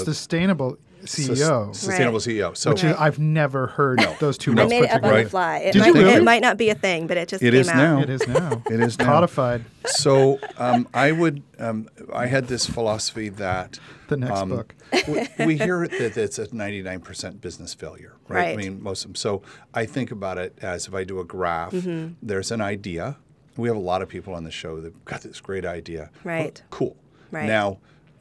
[1.06, 2.28] sustainable sus- CEO, sustainable Right.
[2.28, 4.96] CEO so which is, I've never heard those two I words made put it up
[4.96, 5.16] on together.
[5.16, 5.24] Right.
[5.24, 5.58] the fly.
[5.60, 6.14] It Did might, you really?
[6.14, 7.76] it might not be a thing, but it just It came is out.
[7.78, 8.02] now.
[8.02, 8.64] It is now.
[8.72, 9.06] It is now.
[9.06, 9.66] codified.
[9.86, 14.76] So um, I would, um, I had this philosophy that The next um, book.
[15.08, 18.50] we, we hear that it's a 99% business failure, right?
[18.54, 19.16] I mean, most of them.
[19.16, 19.42] So
[19.74, 22.14] I think about it as if I do a graph, Mm-hmm.
[22.22, 23.18] there's an idea.
[23.58, 26.10] We have a lot of people on the show that got this great idea.
[26.24, 26.62] Right.
[26.70, 26.96] Cool.
[27.32, 27.46] Right.
[27.46, 27.80] Now,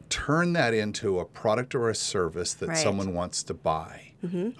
[0.09, 2.77] turn that into a product or a service that Right.
[2.77, 2.83] Mm-hmm.
[2.85, 4.05] someone wants to buy.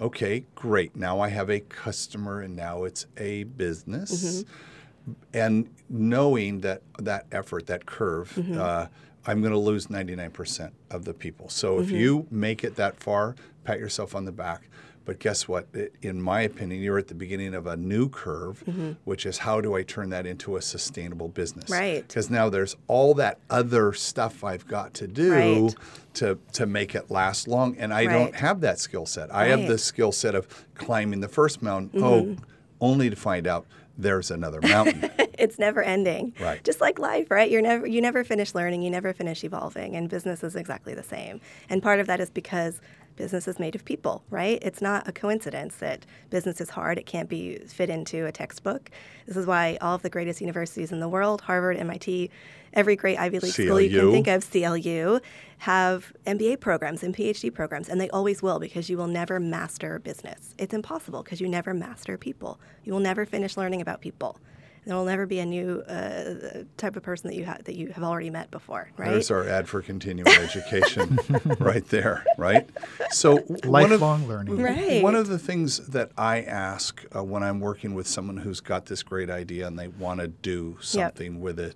[0.01, 0.95] Okay, great.
[0.95, 4.43] Now I have a customer and now it's a business.
[4.43, 5.11] Mm-hmm.
[5.33, 8.59] And knowing that that effort, that curve, Mm-hmm.
[8.59, 8.85] uh,
[9.27, 11.49] I'm going to lose 99% of the people.
[11.49, 11.95] So if Mm-hmm.
[11.97, 13.35] you make it that far,
[13.65, 14.61] pat yourself on the back.
[15.05, 15.67] But guess what?
[16.01, 18.63] In my opinion, you're at the beginning of a new curve,
[19.05, 21.65] which is how do I turn that into a sustainable business?
[21.65, 21.73] Mm-hmm.
[21.81, 22.07] Right.
[22.07, 25.75] Because now there's all that other stuff I've got to do Right.
[26.15, 28.13] to to make it last long, and I Right.
[28.13, 29.33] don't have that skill set.
[29.33, 32.03] I have the skill set of climbing the first mountain.
[32.03, 32.35] Oh,
[32.81, 33.65] only to find out
[33.97, 35.09] there's another mountain.
[35.37, 36.33] it's never ending.
[36.39, 36.63] Right.
[36.63, 37.49] Just like life, right?
[37.51, 41.03] You're never you never finish learning, you never finish evolving, and business is exactly the
[41.03, 41.41] same.
[41.69, 42.79] And part of that is because
[43.15, 44.59] business is made of people, right?
[44.61, 46.97] It's not a coincidence that business is hard.
[46.97, 48.89] It can't be fit into a textbook.
[49.27, 52.31] This is why all of the greatest universities in the world, Harvard, MIT,
[52.73, 55.19] every great Ivy League school you can think of, CLU,
[55.59, 59.99] have MBA programs and PhD programs, and they always will because you will never master
[59.99, 60.55] business.
[60.57, 62.59] It's impossible because you never master people.
[62.83, 64.39] You will never finish learning about people.
[64.85, 67.89] There will never be a new uh, type of person that you have that you
[67.89, 69.11] have already met before, right?
[69.11, 71.19] There's our ad for continuing education,
[71.59, 72.69] right there, right?
[73.11, 74.57] So one of, Lifelong learning.
[74.57, 75.03] Right.
[75.03, 78.85] One of the things that I ask uh, when I'm working with someone who's got
[78.85, 81.75] this great idea and they want to do something with it,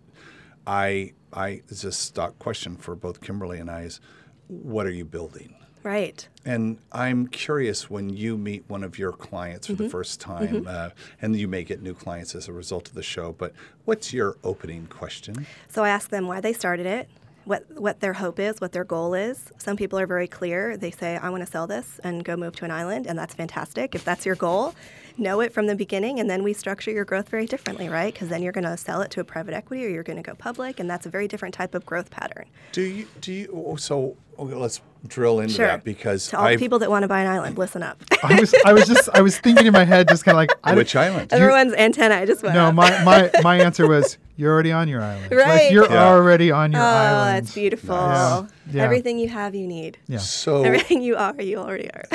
[0.66, 4.00] I I it's a stock question for both Kimberly and I is,
[4.48, 5.56] what are you building?
[5.84, 6.28] Right.
[6.46, 9.84] And I'm curious when you meet one of your clients for Mm-hmm.
[9.84, 10.90] the first time, uh,
[11.22, 13.32] and you may get new clients as a result of the show.
[13.34, 13.54] But
[13.86, 15.46] what's your opening question?
[15.70, 17.08] So I ask them why they started it,
[17.46, 19.52] what what their hope is, what their goal is.
[19.58, 20.78] Some people are very clear.
[20.78, 23.34] They say, "I want to sell this and go move to an island," and that's
[23.34, 23.96] fantastic.
[23.96, 24.76] If that's your goal,
[25.18, 28.14] know it from the beginning, and then we structure your growth very differently, right?
[28.14, 30.24] Because then you're going to sell it to a private equity, or you're going to
[30.24, 32.46] go public, and that's a very different type of growth pattern.
[32.72, 33.64] Do you do you?
[33.68, 35.68] oh, So okay, let's drill into Sure.
[35.68, 38.02] that because to all the I've, people that want to buy an island, listen up.
[38.24, 40.52] I was I was just I was thinking in my head just kind of like
[40.64, 41.34] I don't- which island?
[41.34, 42.76] Everyone's antenna I just went No, up.
[42.76, 45.30] my, my my answer was you're already on your island.
[45.32, 45.72] Like Right.
[45.72, 46.08] you're Yeah.
[46.08, 47.20] already on your Oh, island.
[47.20, 47.96] Oh, that's beautiful.
[47.96, 48.48] Yeah.
[48.72, 48.84] Yeah.
[48.84, 49.98] Everything you have, you need.
[50.08, 50.20] Yeah.
[50.20, 52.06] So Everything you are, you already are.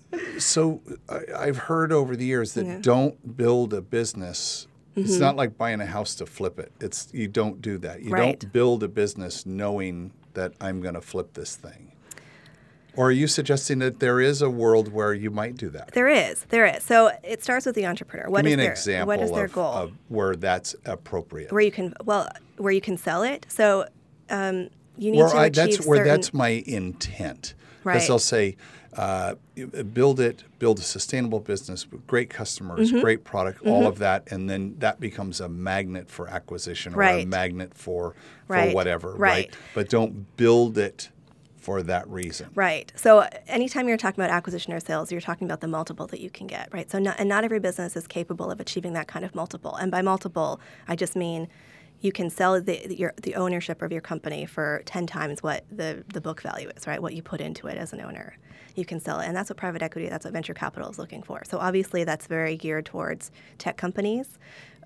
[0.38, 2.78] so I, I've heard over the years that Yeah.
[2.80, 4.66] don't build a business.
[4.96, 5.08] Mm-hmm.
[5.08, 6.72] It's not like buying a house to flip it.
[6.80, 8.02] It's you don't do that.
[8.02, 8.40] You Right.
[8.40, 11.92] don't build a business knowing that I'm going to flip this thing.
[12.94, 15.92] Or are you suggesting that there is a world where you might do that?
[15.92, 16.82] There is, there is.
[16.82, 18.30] So it starts with the entrepreneur.
[18.30, 19.72] What Give me is an their example what is their of, goal?
[19.72, 21.52] of where that's appropriate.
[21.52, 23.44] where you can well, where you can sell it.
[23.50, 23.86] So
[24.30, 27.54] um, you need Where to I, achieve that's where that's my intent.
[27.82, 28.08] Because Right.
[28.08, 28.56] they'll say,
[28.96, 29.34] uh,
[29.92, 34.48] build it, build a sustainable business with great customers, great product, all of that, and
[34.48, 38.14] then that becomes a magnet for acquisition or a magnet for
[38.46, 38.74] for Right.
[38.74, 39.54] whatever, Right.
[39.74, 41.10] But don't build it
[41.58, 42.48] for that reason.
[42.54, 42.92] Right.
[42.94, 46.30] So anytime you're talking about acquisition or sales, you're talking about the multiple that you
[46.30, 46.88] can get, right?
[46.88, 49.74] So not, and not every business is capable of achieving that kind of multiple.
[49.74, 51.48] And by multiple, I just mean
[52.00, 56.04] you can sell the your, the ownership of your company for 10 times what the,
[56.12, 57.00] the book value is, right?
[57.00, 58.36] What you put into it as an owner.
[58.74, 59.26] You can sell it.
[59.26, 61.42] And that's what private equity, that's what venture capital is looking for.
[61.46, 64.38] So obviously that's very geared towards tech companies.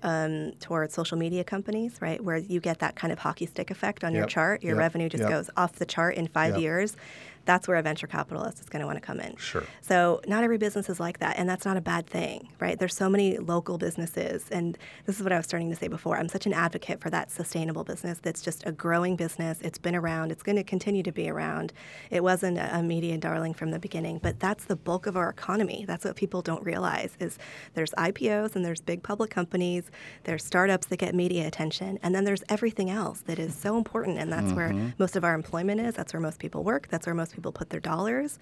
[0.03, 4.03] Um, towards social media companies, right, where you get that kind of hockey stick effect
[4.03, 4.63] on your chart.
[4.63, 4.79] Your Yep.
[4.79, 5.29] revenue just Yep.
[5.29, 6.59] goes off the chart in five Yep.
[6.59, 6.97] years.
[7.45, 9.35] That's where a venture capitalist is going to want to come in.
[9.37, 9.63] Sure.
[9.81, 12.77] So not every business is like that, and that's not a bad thing, right?
[12.77, 16.17] There's so many local businesses, and this is what I was starting to say before.
[16.17, 19.59] I'm such an advocate for that sustainable business that's just a growing business.
[19.61, 20.31] It's been around.
[20.31, 21.73] It's going to continue to be around.
[22.09, 25.85] It wasn't a, media darling from the beginning, but that's the bulk of our economy.
[25.87, 27.37] That's what people don't realize is
[27.75, 29.91] there's IPOs and there's big public companies,
[30.23, 34.17] there's startups that get media attention, and then there's everything else that is so important,
[34.17, 34.89] and that's where mm-hmm.
[34.97, 35.93] most of our employment is.
[35.93, 36.87] That's where most people work.
[36.89, 38.39] That's where most people put their dollars.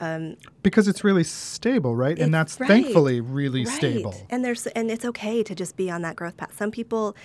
[0.00, 2.16] Um, because it's really stable, right?
[2.18, 2.68] and that's right.
[2.68, 3.74] thankfully really Right.
[3.74, 4.14] stable.
[4.30, 6.56] And there's and it's okay to just be on that growth path.
[6.56, 7.16] Some people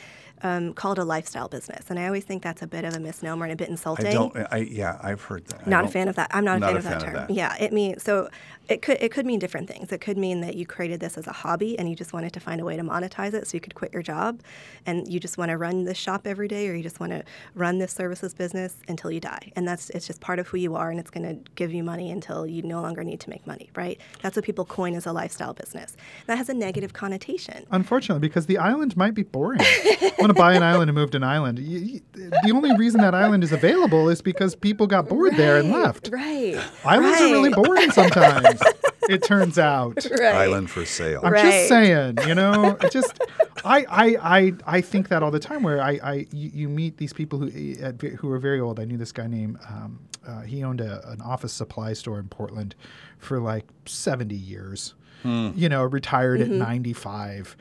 [0.43, 2.99] um, call it a lifestyle business, and I always think that's a bit of a
[2.99, 4.07] misnomer and a bit insulting.
[4.07, 4.35] I don't.
[4.51, 5.65] I yeah, I've heard that.
[5.65, 6.29] Not a fan of that.
[6.33, 7.13] I'm not a fan a of that fan of term.
[7.13, 7.29] that.
[7.31, 8.29] Yeah, it means so.
[8.69, 9.91] It could it could mean different things.
[9.91, 12.39] It could mean that you created this as a hobby and you just wanted to
[12.39, 14.41] find a way to monetize it, so you could quit your job,
[14.85, 17.23] and you just want to run this shop every day, or you just want to
[17.55, 19.51] run this services business until you die.
[19.55, 21.83] And that's it's just part of who you are, and it's going to give you
[21.83, 23.69] money until you no longer need to make money.
[23.75, 23.99] Right?
[24.21, 25.95] That's what people coin as a lifestyle business.
[26.27, 27.65] That has a negative connotation.
[27.71, 29.59] Unfortunately, because the island might be boring.
[30.37, 31.59] I want to buy an island and move to an island.
[31.59, 35.57] You, you- the only reason that island is available is because people got bored there
[35.57, 36.09] and left.
[36.11, 36.55] Right.
[36.85, 38.61] Islands are really boring sometimes.
[39.09, 40.05] it turns out.
[40.11, 40.35] Right.
[40.35, 41.21] Island for sale.
[41.23, 41.43] I'm Right.
[41.43, 43.19] just saying, you know, just
[43.65, 45.63] I, I I I think that all the time.
[45.63, 47.47] Where I, I you, you meet these people who
[47.83, 48.79] uh, who are very old.
[48.79, 52.27] I knew this guy named um, uh, he owned a, an office supply store in
[52.29, 52.75] Portland
[53.17, 54.93] for like 70 years.
[55.23, 57.55] You know, retired at 95,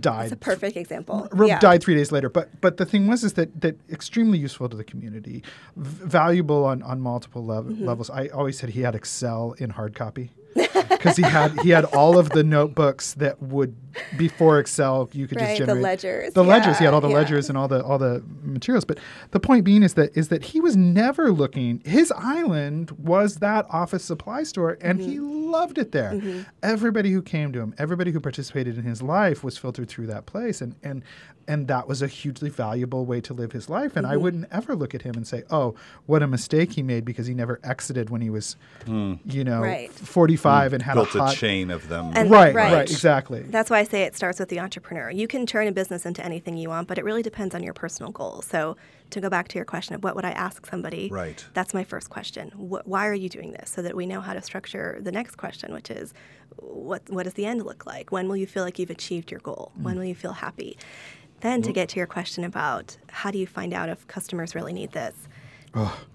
[0.00, 0.24] died.
[0.24, 1.28] It's a perfect example.
[1.32, 1.58] Re- yeah.
[1.60, 2.28] died three days later.
[2.28, 5.42] But but the thing was is that that extremely useful to the community,
[5.76, 7.86] v- valuable on on multiple lev- Mm-hmm.
[7.86, 8.10] levels.
[8.10, 10.30] I always said he had Excel in hard copy
[10.90, 13.76] because he had he had all of the notebooks that would
[14.16, 16.32] before Excel you could Right, just the generate ledgers.
[16.34, 18.84] The ledgers, he had all the Yeah, ledgers and all the all the materials.
[18.84, 18.98] But
[19.30, 21.80] the point being is that is that he was never looking.
[21.84, 25.50] His island was that office supply store, and he Mm-hmm.
[25.50, 26.20] loved it there.
[26.62, 30.26] Everybody who came to him, everybody who participated in his life, was filtered through that
[30.26, 31.02] place, and and
[31.48, 33.96] and that was a hugely valuable way to live his life.
[33.96, 34.22] And I Mm-hmm.
[34.22, 35.74] wouldn't ever look at him and say, "Oh,
[36.06, 38.56] what a mistake he made because he never exited when he was,
[38.86, 39.90] you know, Right.
[39.90, 42.12] 45 and had Built a a hot." chain of them.
[42.14, 42.72] And- Right, Right.
[42.72, 43.42] right, exactly.
[43.42, 45.10] That's why I say it starts with the entrepreneur.
[45.10, 47.72] You can turn a business into anything you want, but it really depends on your
[47.74, 48.44] personal goals.
[48.46, 48.76] So,
[49.10, 51.42] to go back to your question of what would I ask somebody, Right.
[51.54, 52.50] that's my first question.
[52.50, 53.70] Wh- why are you doing this?
[53.70, 56.12] So that we know how to structure the next question, which is,
[56.60, 58.10] what what does the end look like?
[58.12, 59.72] When will you feel like you've achieved your goal?
[59.78, 59.82] Mm.
[59.82, 60.76] When will you feel happy?
[61.40, 64.72] Then to get to your question about how do you find out if customers really
[64.72, 65.14] need this?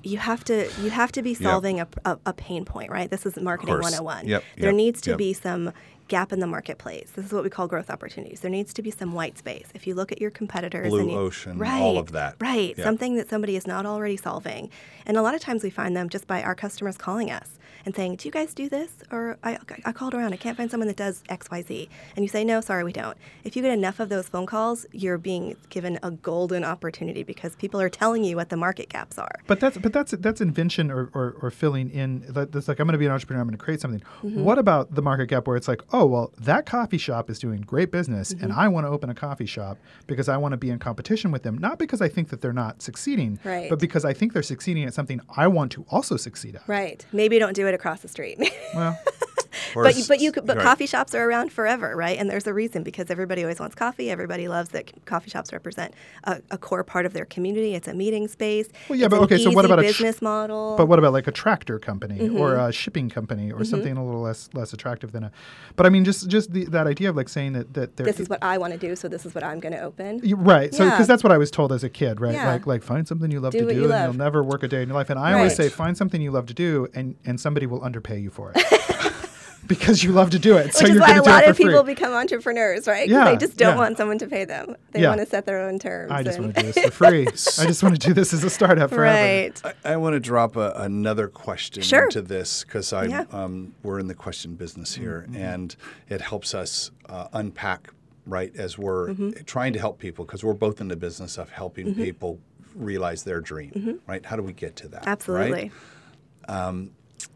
[0.02, 3.10] You have to you have to be solving a, a, a pain point, right?
[3.10, 3.84] This is marketing course.
[3.84, 4.28] 101.
[4.28, 5.18] Yep, There yep, needs to yep.
[5.18, 5.72] be some
[6.10, 7.12] gap in the marketplace.
[7.16, 8.42] This is what we call growth opportunities.
[8.42, 9.68] There needs to be some white space.
[9.74, 12.36] If you look at your competitors, Blue and you, ocean, right, all of that.
[12.42, 12.76] right?
[12.78, 14.70] Something that somebody is not already solving,
[15.06, 17.96] and a lot of times we find them just by our customers calling us and
[17.96, 20.88] saying, "Do you guys do this?" Or I, I called around, I can't find someone
[20.88, 23.72] that does X, Y, Z, and you say, "No, sorry, we don't." If you get
[23.72, 28.24] enough of those phone calls, you're being given a golden opportunity because people are telling
[28.24, 29.36] you what the market gaps are.
[29.48, 32.24] But that's but that's that's invention or, or, or filling in.
[32.30, 33.42] That's like I'm going to be an entrepreneur.
[33.42, 34.02] I'm going to create something.
[34.24, 34.44] Mm-hmm.
[34.44, 37.62] What about the market gap where it's like, oh well, that coffee shop is doing
[37.62, 38.60] great business, and Mm-hmm.
[38.60, 41.44] I want to open a coffee shop because I want to be in competition with
[41.44, 43.70] them, not because I think that they're not succeeding, Right.
[43.70, 46.68] but because I think they're succeeding at something I want to also succeed at.
[46.68, 47.04] Right?
[47.12, 48.40] Maybe don't do it across the street.
[48.76, 48.98] Well,
[49.76, 50.64] Or but but you could, but right.
[50.64, 52.18] coffee shops are around forever, right?
[52.18, 54.10] And there's a reason because everybody always wants coffee.
[54.12, 55.94] Everybody loves that coffee shops represent
[56.26, 57.74] a, a core part of their community.
[57.76, 58.70] It's a meeting space.
[58.90, 60.76] Well, yeah, It's but okay, so what about a tr- business model?
[60.78, 62.38] But what about like a tractor company Mm-hmm.
[62.38, 65.32] or a shipping company or something a little less less attractive than a?
[65.76, 68.30] But I mean, just just the, that idea of like saying that that this is
[68.30, 70.20] what I want to do, so this is what I'm going to open.
[70.24, 70.74] You- Right.
[70.74, 70.90] So, Yeah.
[70.92, 72.34] because that's what I was told as a kid, right?
[72.34, 72.52] Yeah.
[72.52, 74.04] Like, like find something you love Do to do, you and love.
[74.10, 75.10] you'll never work a day in your life.
[75.10, 78.20] And I always say, find something you love to do, and and somebody will underpay
[78.20, 78.62] you for it.
[79.68, 80.74] because you love to do it.
[80.74, 81.94] so Which is you're why a lot of people free.
[81.94, 83.08] become entrepreneurs, right?
[83.08, 83.78] 'Cause Yeah, they just don't yeah.
[83.78, 84.76] want someone to pay them.
[84.92, 85.10] They Yeah.
[85.10, 86.12] want to set their own terms.
[86.12, 87.28] I just and- want to do this for free.
[87.28, 89.02] I just want to do this as a startup forever.
[89.04, 89.62] right.
[89.86, 92.04] I, I want to drop a, another question Sure.
[92.06, 93.26] into this because I Yeah.
[93.32, 95.38] um, we're in the question business here, Mm-hmm.
[95.42, 95.76] and
[96.10, 97.90] it helps us uh, unpack
[98.26, 99.44] right as we're Mm-hmm.
[99.46, 102.04] trying to help people because we're both in the business of helping Mm-hmm.
[102.04, 102.40] people
[102.76, 104.00] realize their dream.
[104.08, 104.26] Right?
[104.26, 105.06] How do we get to that?
[105.06, 105.08] right?
[105.08, 105.72] Absolutely.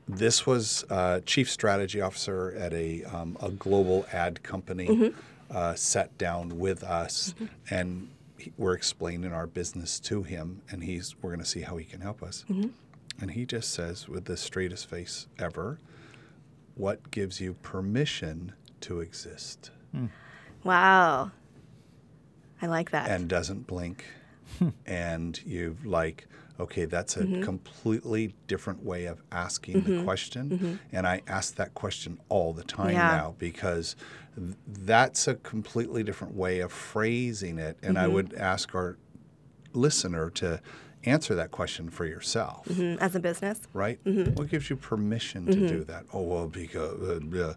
[0.08, 4.88] This was uh, chief strategy officer at a, um, a global ad company.
[4.88, 5.20] Mm-hmm.
[5.50, 7.34] Uh, sat down with us,
[7.70, 11.78] and he, we're explaining our business to him, and he's we're going to see how
[11.78, 12.44] he can help us.
[12.50, 12.68] Mm-hmm.
[13.22, 15.80] And he just says, with the straightest face ever,
[16.76, 19.72] "What gives you permission to exist?"
[20.66, 21.32] Wow.
[22.62, 23.10] I like that.
[23.10, 24.04] and doesn't blink
[24.86, 26.28] and you've like
[26.60, 27.42] okay that's a Mm-hmm.
[27.42, 32.94] completely different way of asking the question and i ask that question all the time
[32.94, 33.08] Yeah.
[33.18, 33.96] now because
[34.36, 38.06] th- that's a completely different way of phrasing it and Mm-hmm.
[38.06, 38.98] i would ask our
[39.74, 40.60] listener to
[41.06, 43.62] answer that question for yourself Mhm, As a business.
[43.74, 44.04] right?
[44.04, 44.34] Mm-hmm.
[44.36, 46.06] What gives you permission to do that?
[46.14, 47.54] Oh well, because uh, uh,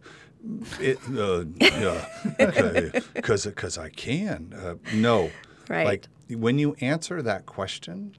[0.81, 1.45] it, uh,
[1.81, 4.53] yeah, because because I can.
[4.55, 5.31] Uh, no,
[5.69, 5.87] Right.
[5.87, 6.09] Like
[6.47, 8.15] when you answer that question,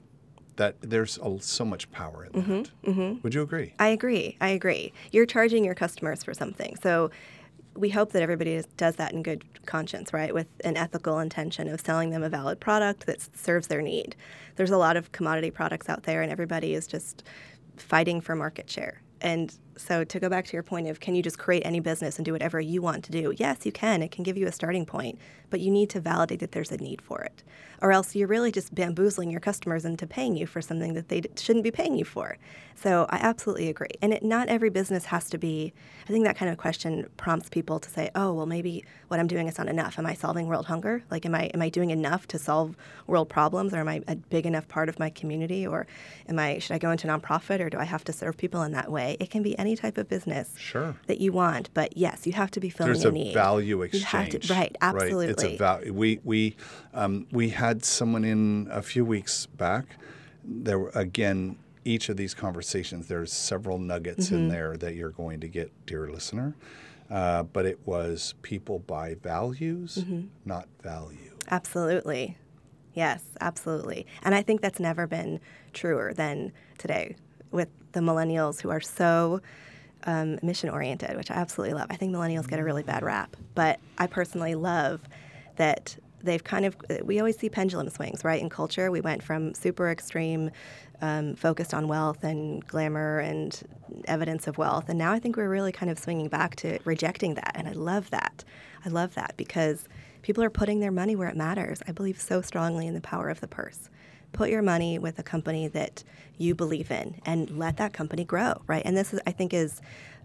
[0.56, 2.70] that there's a, so much power in that.
[2.84, 3.74] Mm-hmm, Would you agree?
[3.78, 4.36] I agree.
[4.40, 4.92] I agree.
[5.10, 6.76] You're charging your customers for something.
[6.82, 7.10] So
[7.74, 10.34] we hope that everybody does that in good conscience, right?
[10.34, 14.14] With an ethical intention of selling them a valid product that serves their need.
[14.56, 17.24] There's a lot of commodity products out there, and everybody is just
[17.76, 19.00] fighting for market share.
[19.22, 22.18] And so, to go back to your point of can you just create any business
[22.18, 23.34] and do whatever you want to do?
[23.36, 24.02] Yes, you can.
[24.02, 25.18] It can give you a starting point,
[25.50, 27.42] but you need to validate that there's a need for it.
[27.80, 31.22] Or else you're really just bamboozling your customers into paying you for something that they
[31.36, 32.36] shouldn't be paying you for.
[32.74, 33.88] So, I absolutely agree.
[34.00, 35.72] And it, not every business has to be,
[36.08, 39.26] I think that kind of question prompts people to say, oh, well, maybe what I'm
[39.26, 39.98] doing is not enough.
[39.98, 41.02] Am I solving world hunger?
[41.10, 43.74] Like, am I, am I doing enough to solve world problems?
[43.74, 45.66] Or am I a big enough part of my community?
[45.66, 45.86] Or
[46.28, 48.72] am I, should I go into nonprofit or do I have to serve people in
[48.72, 49.16] that way?
[49.20, 50.94] It can be any type of business Sure.
[51.06, 51.70] that you want.
[51.72, 53.32] But yes, you have to be filling There's a need.
[53.34, 55.28] value exchange, to, right, absolutely.
[55.28, 55.92] It's a value.
[55.94, 56.56] We we
[56.92, 59.84] um, we had someone in a few weeks back.
[60.44, 63.06] There were again each of these conversations.
[63.08, 64.34] There's several nuggets Mm-hmm.
[64.36, 66.54] in there that you're going to get, dear listener.
[67.10, 70.22] Uh, but it was people buy values, Mm-hmm.
[70.44, 71.32] not value.
[71.50, 72.36] Absolutely.
[72.94, 74.06] Yes, absolutely.
[74.22, 75.40] And I think that's never been
[75.72, 77.16] truer than today
[77.50, 79.40] with the millennials who are so
[80.04, 81.86] um, mission oriented, which I absolutely love.
[81.90, 85.00] I think millennials get a really bad rap, but I personally love
[85.56, 88.40] that they've kind of, we always see pendulum swings, right?
[88.40, 90.50] In culture, we went from super extreme,
[91.00, 93.60] um, focused on wealth and glamour and
[94.06, 94.88] evidence of wealth.
[94.88, 97.52] And now I think we're really kind of swinging back to rejecting that.
[97.56, 98.44] And I love that.
[98.84, 99.88] I love that because
[100.22, 101.82] people are putting their money where it matters.
[101.88, 103.90] I believe so strongly in the power of the purse.
[104.32, 106.04] Put your money with a company that
[106.38, 108.82] you believe in and let that company grow, right?
[108.84, 109.80] And this is, I think, is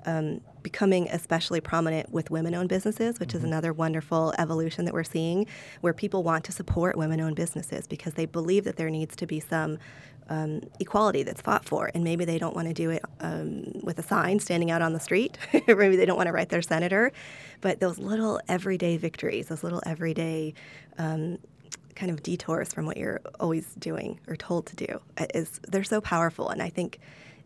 [0.06, 5.46] um, becoming especially prominent with women-owned businesses, which is another wonderful evolution that we're seeing,
[5.82, 9.40] where people want to support women-owned businesses because they believe that there needs to be
[9.40, 9.78] some
[10.30, 14.00] um, equality that's fought for, and maybe they don't want to do it um, with
[14.00, 16.62] a sign standing out on the street, or maybe they don't want to write their
[16.62, 17.12] senator,
[17.62, 20.54] but those little everyday victories, those little everyday
[20.98, 21.38] um,
[21.98, 25.84] kind of detours from what you're always doing or told to do uh, is they're
[25.84, 27.00] so powerful, and I think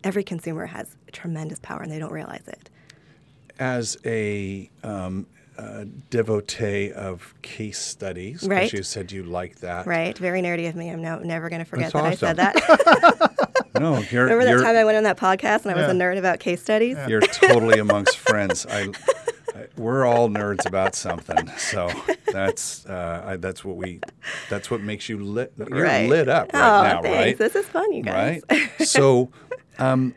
[0.03, 2.69] every consumer has tremendous power, and they don't realize it.
[3.59, 5.25] As a um,
[5.57, 8.73] uh, devotee of case studies, 'cause Right.
[8.73, 9.85] you said you like that.
[9.87, 10.17] Right?
[10.17, 10.89] Very nerdy of me.
[10.89, 12.39] I'm no, never going to forget That's that awesome.
[12.39, 13.31] I said that.
[13.79, 15.93] No, you're Remember that you're, time I went on that podcast and I was a
[15.97, 16.97] nerd about case studies?
[17.07, 18.65] You're totally amongst friends.
[18.69, 18.91] I, I,
[19.77, 21.89] we're all nerds about something, so
[22.31, 23.99] that's uh, I, that's what we
[24.49, 25.53] that's what makes you lit.
[25.57, 26.09] You're Right.
[26.09, 27.17] lit up oh, right now, thanks.
[27.17, 27.37] right?
[27.37, 28.41] This is fun, you guys.
[28.49, 28.69] Right.
[28.79, 29.29] so,
[29.79, 30.15] um,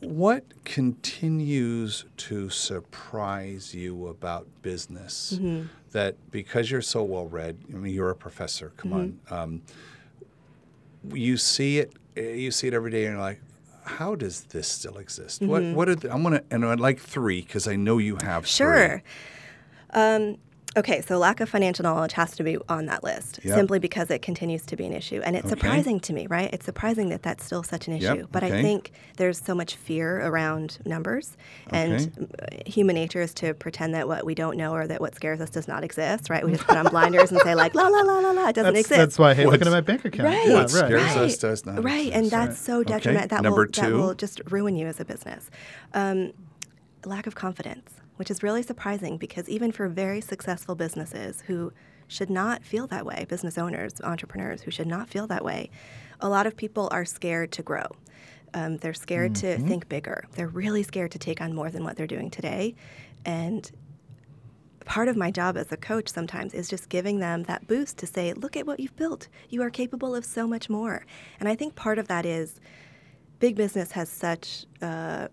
[0.00, 5.66] what continues to surprise you about business Mm-hmm.
[5.92, 7.58] that because you're so well read?
[7.72, 8.72] I mean, you're a professor.
[8.76, 9.34] Come Mm-hmm.
[9.34, 9.40] on.
[9.42, 9.62] Um,
[11.12, 13.40] you see it you see it every day and you're like
[13.86, 15.74] how does this still exist what Mm-hmm.
[15.76, 19.02] what are the, i'm gonna and i'd like three because i know you have Sure.
[19.90, 20.36] Um,
[20.76, 23.54] okay, so lack of financial knowledge has to be on that list Yep.
[23.54, 25.20] simply because it continues to be an issue.
[25.24, 25.54] And it's Okay.
[25.60, 26.50] surprising to me, right?
[26.52, 28.04] It's surprising that that's still such an issue.
[28.04, 28.58] Yep, But okay.
[28.58, 31.36] I think there's so much fear around numbers.
[31.70, 35.14] And uh, human nature is to pretend that what we don't know or that what
[35.14, 36.44] scares us does not exist, right?
[36.44, 38.74] We just put on blinders and say, like, la, la, la, la, la, it doesn't
[38.74, 38.98] That's, exist.
[38.98, 40.28] that's why I hate looking at my bank account.
[40.28, 40.46] Right.
[40.48, 41.16] Yeah, What scares right.
[41.18, 42.30] us does not Right, and exist.
[42.30, 43.28] that's so Okay, detrimental.
[43.28, 45.50] That number will that will just ruin you as a business.
[45.94, 46.32] Um,
[47.04, 47.90] lack of confidence.
[48.16, 51.72] Which is really surprising because even for very successful businesses who
[52.08, 55.70] should not feel that way, business owners, entrepreneurs who should not feel that way,
[56.20, 57.86] a lot of people are scared to grow.
[58.54, 59.62] Um, they're scared mm-hmm.
[59.62, 60.24] to think bigger.
[60.32, 62.74] They're really scared to take on more than what they're doing today.
[63.24, 63.70] And
[64.86, 68.06] part of my job as a coach sometimes is just giving them that boost to
[68.06, 69.28] say, look at what you've built.
[69.50, 71.04] You are capable of so much more.
[71.40, 72.60] And I think part of that is
[73.40, 75.28] big business has such uh,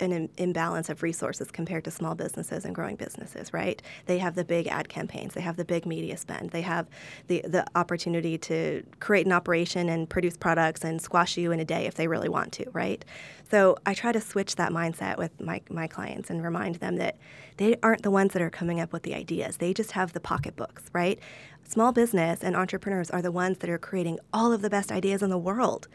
[0.00, 3.80] an Im- imbalance of resources compared to small businesses and growing businesses, right?
[4.06, 6.86] They have the big ad campaigns, they have the big media spend, they have
[7.26, 11.64] the, the opportunity to create an operation and produce products and squash you in a
[11.64, 13.04] day if they really want to, right?
[13.50, 17.16] So I try to switch that mindset with my, my clients and remind them that
[17.56, 19.58] they aren't the ones that are coming up with the ideas.
[19.58, 21.18] They just have the pocketbooks, right?
[21.68, 25.22] Small business and entrepreneurs are the ones that are creating all of the best ideas
[25.22, 25.88] in the world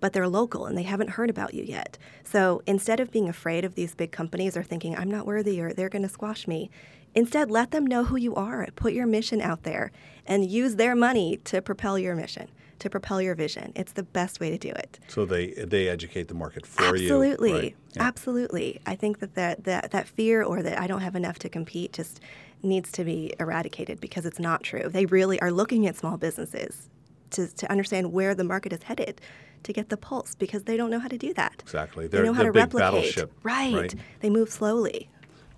[0.00, 1.98] but they're local and they haven't heard about you yet.
[2.24, 5.72] So instead of being afraid of these big companies or thinking, I'm not worthy or
[5.72, 6.70] they're going to squash me,
[7.14, 9.92] instead let them know who you are, put your mission out there,
[10.26, 12.48] and use their money to propel your mission.
[12.80, 14.98] To propel your vision, it's the best way to do it.
[15.08, 17.06] So they they educate the market for absolutely.
[17.06, 17.14] you.
[17.14, 17.76] Absolutely, right?
[17.94, 18.02] yeah.
[18.02, 18.80] absolutely.
[18.84, 21.94] I think that, that that that fear or that I don't have enough to compete
[21.94, 22.20] just
[22.62, 24.90] needs to be eradicated because it's not true.
[24.90, 26.90] They really are looking at small businesses
[27.30, 29.20] to, to understand where the market is headed
[29.66, 31.56] to get the pulse because they don't know how to do that.
[31.60, 32.06] Exactly.
[32.06, 32.92] They're, they know how to replicate.
[32.92, 33.74] Battleship, right.
[33.74, 33.94] right.
[34.20, 35.10] They move slowly.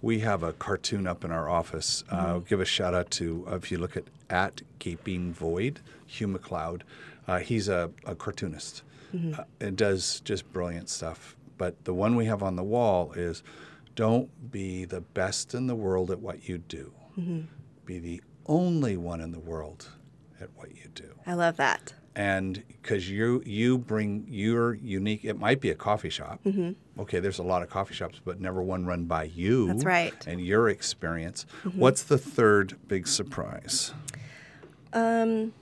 [0.03, 2.05] We have a cartoon up in our office.
[2.11, 2.37] Uh, mm-hmm.
[2.37, 6.29] Uh, give a shout out to, uh, if you look at at Gaping Void, Hugh
[6.29, 6.85] MacLeod.
[7.27, 8.83] Uh, he's a, a cartoonist
[9.15, 9.41] mm-hmm.
[9.41, 11.37] Uh, and does just brilliant stuff.
[11.57, 13.43] But the one we have on the wall is
[13.95, 16.93] don't be the best in the world at what you do.
[17.19, 17.41] Mm-hmm.
[17.85, 19.89] Be the only one in the world
[20.41, 21.15] at what you do.
[21.27, 26.11] I love that and because you you bring your unique it might be a coffee
[26.11, 26.41] shop.
[26.45, 26.73] Mm-hmm.
[27.01, 30.27] okay there's a lot of coffee shops but never one run by you that's right.
[30.27, 31.47] and your experience.
[31.63, 31.79] Mm-hmm.
[31.79, 33.95] what's the third big surprise?
[34.93, 35.53] Um,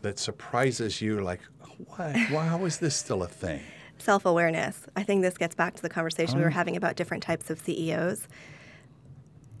[0.00, 1.40] that surprises you like
[1.86, 2.16] what?
[2.30, 3.60] Why how is this still a thing?
[3.98, 4.86] Self-awareness.
[4.96, 7.60] I think this gets back to the conversation we were having about different types of
[7.60, 8.26] ceos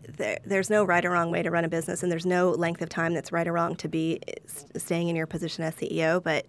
[0.08, 2.82] there, there's no right or wrong way to run a business, and there's no length
[2.82, 4.20] of time that's right or wrong to be
[4.76, 6.22] staying in your position as CEO.
[6.22, 6.46] But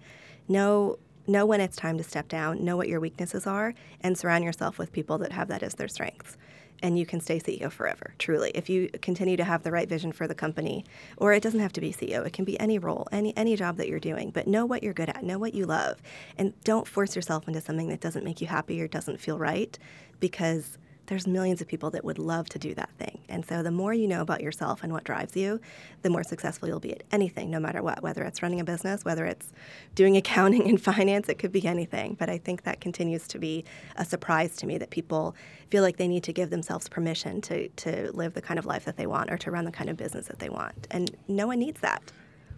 [0.47, 0.97] know
[1.28, 2.64] know when it's time to step down.
[2.64, 5.88] Know what your weaknesses are, and surround yourself with people that have that as their
[5.88, 6.38] strengths.
[6.82, 8.51] And you can stay CEO forever, truly.
[8.54, 10.84] If you continue to have the right vision for the company,
[11.16, 13.78] or it doesn't have to be CEO, it can be any role, any any job
[13.78, 14.32] that you're doing.
[14.32, 16.01] But know what you're good at, know what you love,
[16.38, 19.78] and don't force yourself into something that doesn't make you happy or doesn't feel right,
[20.20, 20.78] because
[21.08, 23.20] there's millions of people that would love to do that thing.
[23.28, 25.60] And so the more you know about yourself and what drives you,
[26.01, 29.04] the more successful you'll be at anything, no matter what, whether it's running a business,
[29.04, 29.51] whether it's
[29.95, 32.16] doing accounting and finance, it could be anything.
[32.18, 33.66] But I think that continues to be
[33.97, 35.36] a surprise to me that people
[35.70, 38.86] feel like they need to give themselves permission to, to live the kind of life
[38.86, 40.88] that they want or to run the kind of business that they want.
[40.91, 42.12] And no one needs that.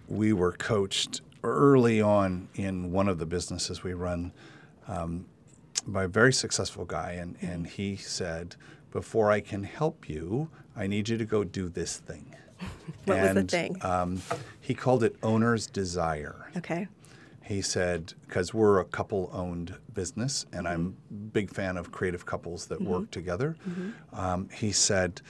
[0.08, 4.32] We were coached early on in one of the businesses we run.
[4.88, 5.26] Um,
[5.88, 8.56] by a very successful guy, and, and he said,
[8.92, 12.36] Before I can help you, I need you to go do this thing.
[13.06, 13.78] what and, was the thing?
[13.82, 14.22] Um,
[14.62, 16.52] he called it owner's desire.
[16.58, 16.88] Okay.
[17.44, 22.26] He said, because we're a couple owned business, and I'm a big fan of creative
[22.26, 22.92] couples that mm-hmm.
[22.92, 23.56] work together.
[23.70, 24.20] Mm-hmm.
[24.20, 25.22] Um, he said,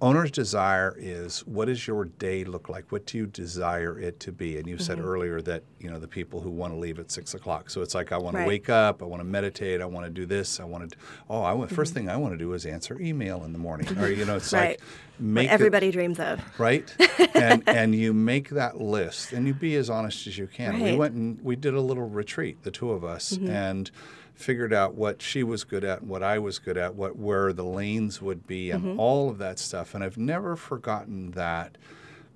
[0.00, 2.90] owner's desire is what does your day look like?
[2.90, 4.56] What do you desire it to be?
[4.56, 4.84] And you mm-hmm.
[4.84, 7.68] said earlier that you know the people who want to leave at six o'clock.
[7.68, 8.42] So it's like I want right.
[8.42, 10.96] to wake up, I want to meditate, I want to do this, I want to.
[11.28, 11.76] Oh, I want, mm-hmm.
[11.76, 14.36] first thing I want to do is answer email in the morning, or you know,
[14.36, 14.70] it's right.
[14.70, 14.80] like
[15.18, 16.94] make what everybody dreams of, right?
[17.34, 20.74] and and you make that list, and you be as honest as you can.
[20.74, 20.92] Right.
[20.92, 23.50] We went and we did a little retreat, the two of us, mm-hmm.
[23.50, 23.90] and
[24.34, 27.52] figured out what she was good at, and what I was good at, what where
[27.52, 29.00] the lanes would be, and mm-hmm.
[29.00, 29.94] all of that stuff.
[29.94, 31.78] And I've never forgotten that.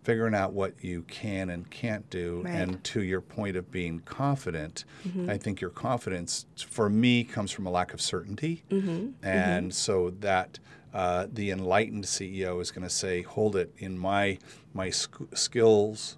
[0.04, 2.54] Figuring out what you can and can't do, right.
[2.54, 5.28] and to your point of being confident, mm-hmm.
[5.28, 9.10] I think your confidence for me comes from a lack of certainty, mm-hmm.
[9.22, 9.70] and mm-hmm.
[9.70, 10.60] so that
[10.94, 14.38] uh, the enlightened CEO is going to say, "Hold it in my
[14.72, 16.16] my sc- skills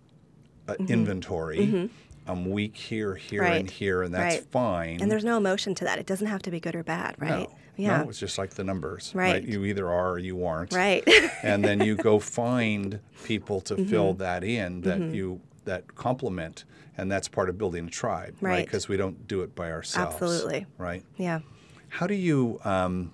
[0.69, 0.93] uh, mm-hmm.
[0.93, 1.91] inventory."
[2.31, 3.61] I'm weak here, here, right.
[3.61, 4.45] and here, and that's right.
[4.51, 5.01] fine.
[5.01, 5.99] And there's no emotion to that.
[5.99, 7.49] It doesn't have to be good or bad, right?
[7.51, 7.57] No.
[7.77, 8.03] Yeah.
[8.03, 9.33] No, it's just like the numbers, right?
[9.33, 9.43] right?
[9.43, 11.03] You either are or you aren't, right?
[11.43, 13.91] and then you go find people to mm-hmm.
[13.91, 15.15] fill that in that mm-hmm.
[15.15, 16.65] you that complement,
[16.99, 18.65] and that's part of building a tribe, right?
[18.65, 21.05] Because we don't do it by ourselves, absolutely, right?
[21.17, 21.41] Yeah.
[21.89, 23.13] How do you, um,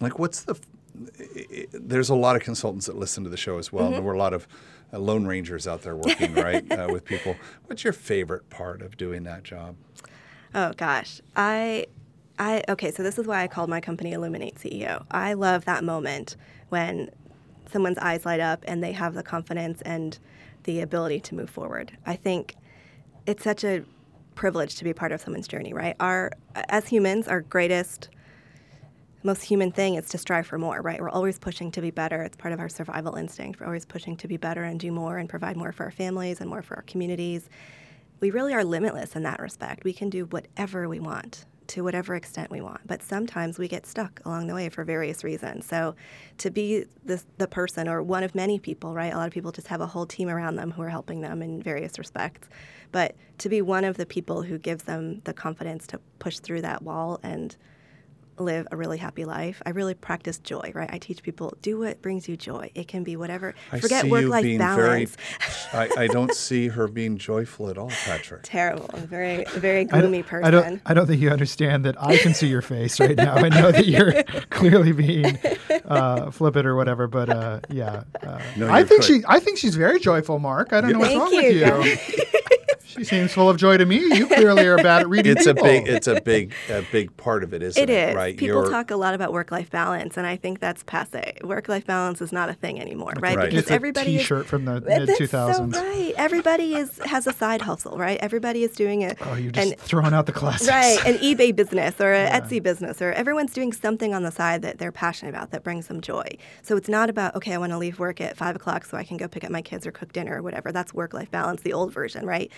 [0.00, 0.58] like, what's the?
[1.72, 3.94] There's a lot of consultants that listen to the show as well, mm-hmm.
[3.94, 4.48] and there were a lot of
[4.92, 7.36] uh, lone rangers out there working right uh, with people.
[7.66, 9.76] What's your favorite part of doing that job?
[10.54, 11.86] Oh gosh, I
[12.38, 15.04] I okay, so this is why I called my company Illuminate CFO.
[15.10, 16.36] I love that moment
[16.70, 17.10] when
[17.70, 20.18] someone's eyes light up and they have the confidence and
[20.64, 21.96] the ability to move forward.
[22.06, 22.56] I think
[23.26, 23.84] it's such a
[24.34, 25.94] privilege to be part of someone's journey, right?
[26.00, 26.32] Our
[26.68, 28.08] as humans, our greatest
[29.22, 31.00] most human thing is to strive for more, right?
[31.00, 32.22] We're always pushing to be better.
[32.22, 33.60] It's part of our survival instinct.
[33.60, 36.40] We're always pushing to be better and do more and provide more for our families
[36.40, 37.48] and more for our communities.
[38.20, 39.84] We really are limitless in that respect.
[39.84, 42.80] We can do whatever we want to whatever extent we want.
[42.86, 45.66] But sometimes we get stuck along the way for various reasons.
[45.66, 45.94] So
[46.38, 49.12] to be this, the person or one of many people, right?
[49.12, 51.42] A lot of people just have a whole team around them who are helping them
[51.42, 52.48] in various respects.
[52.90, 56.62] But to be one of the people who gives them the confidence to push through
[56.62, 57.56] that wall and
[58.40, 59.62] live a really happy life.
[59.64, 60.88] I really practice joy, right?
[60.92, 62.70] I teach people do what brings you joy.
[62.74, 63.54] It can be whatever.
[63.72, 65.16] I Forget work life balance.
[65.72, 68.42] Very, I, I don't see her being joyful at all, Patrick.
[68.42, 68.90] Terrible.
[68.94, 70.44] I'm a very, very gloomy don't, person.
[70.44, 70.82] I don't.
[70.86, 72.00] I don't think you understand that.
[72.02, 73.34] I can see your face right now.
[73.34, 75.38] I know that you're clearly being
[75.84, 77.06] uh, flippant or whatever.
[77.06, 79.04] But uh, yeah, uh, No, I think correct.
[79.04, 79.22] she.
[79.28, 80.72] I think she's very joyful, Mark.
[80.72, 82.39] I don't know what's Thank wrong you, with you.
[82.94, 83.06] guys.
[83.08, 83.98] she seems full of joy to me.
[84.16, 85.68] You clearly are bad at reading It's a people.
[85.68, 88.10] big, it's a big, a big part of it, isn't It it?
[88.10, 88.14] is.
[88.16, 88.36] Right?
[88.36, 91.38] People You're- talk a lot about work-life balance, and I think that's passe.
[91.42, 93.36] Work-life balance is not a thing anymore, right?
[93.36, 93.50] Right.
[93.50, 95.76] Because it's everybody is T-shirt from the That's mid two thousands.
[95.76, 96.14] So right.
[96.16, 98.18] Everybody is has a side hustle, right?
[98.20, 99.18] Everybody is doing it.
[99.22, 100.68] Oh, you're just and, throwing out the classics.
[100.70, 104.62] Right, an eBay business or an Etsy business, or everyone's doing something on the side
[104.62, 106.26] that they're passionate about that brings them joy.
[106.62, 109.04] So it's not about, okay, I want to leave work at five o'clock so I
[109.04, 110.72] can go pick up my kids or cook dinner or whatever.
[110.72, 112.50] That's work life balance, the old version, right?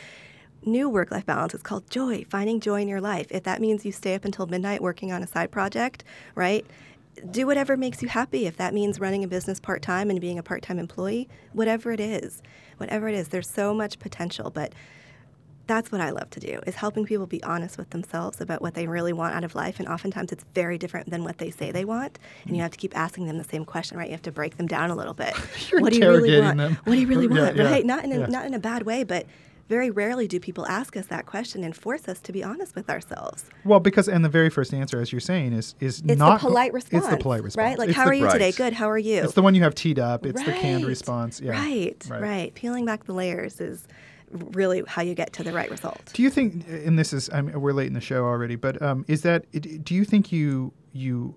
[0.65, 3.27] New work life balance is called joy, finding joy in your life.
[3.31, 6.05] If that means you stay up until midnight working on a side project,
[6.35, 6.65] right?
[7.31, 8.47] Do whatever makes you happy.
[8.47, 11.93] If that means running a business part time and being a part time employee, whatever
[11.93, 12.43] it is,
[12.77, 14.51] whatever it is, there's so much potential.
[14.51, 14.73] But
[15.67, 18.75] that's what I love to do is helping people be honest with themselves about what
[18.75, 21.71] they really want out of life and oftentimes it's very different than what they say
[21.71, 22.63] they want and you mm.
[22.63, 24.91] have to keep asking them the same question right you have to break them down
[24.91, 25.35] a little bit
[25.79, 26.79] what do you really want them.
[26.85, 28.27] what do you really Yeah, want yeah, right not in a, yeah.
[28.27, 29.27] not in a bad way but
[29.73, 32.91] very rarely do people ask us that question and force us to be honest with
[32.91, 33.45] ourselves.
[33.65, 36.49] Well, because and the very first answer, as you're saying, is is it's not the
[36.49, 38.53] polite response It's the polite response, right like It's how are you today?
[38.53, 39.23] good how are you?
[39.25, 40.27] It's the one you have teed up.
[40.27, 41.41] It's the canned response.
[41.41, 41.53] Yeah.
[41.53, 42.55] right, right.
[42.55, 43.89] Peeling back the layers is
[44.31, 46.11] really how you get to the right result.
[46.13, 48.81] Do you think, and this is, I mean, we're late in the show already, but
[48.83, 49.51] um, is that,
[49.85, 51.35] do you think you you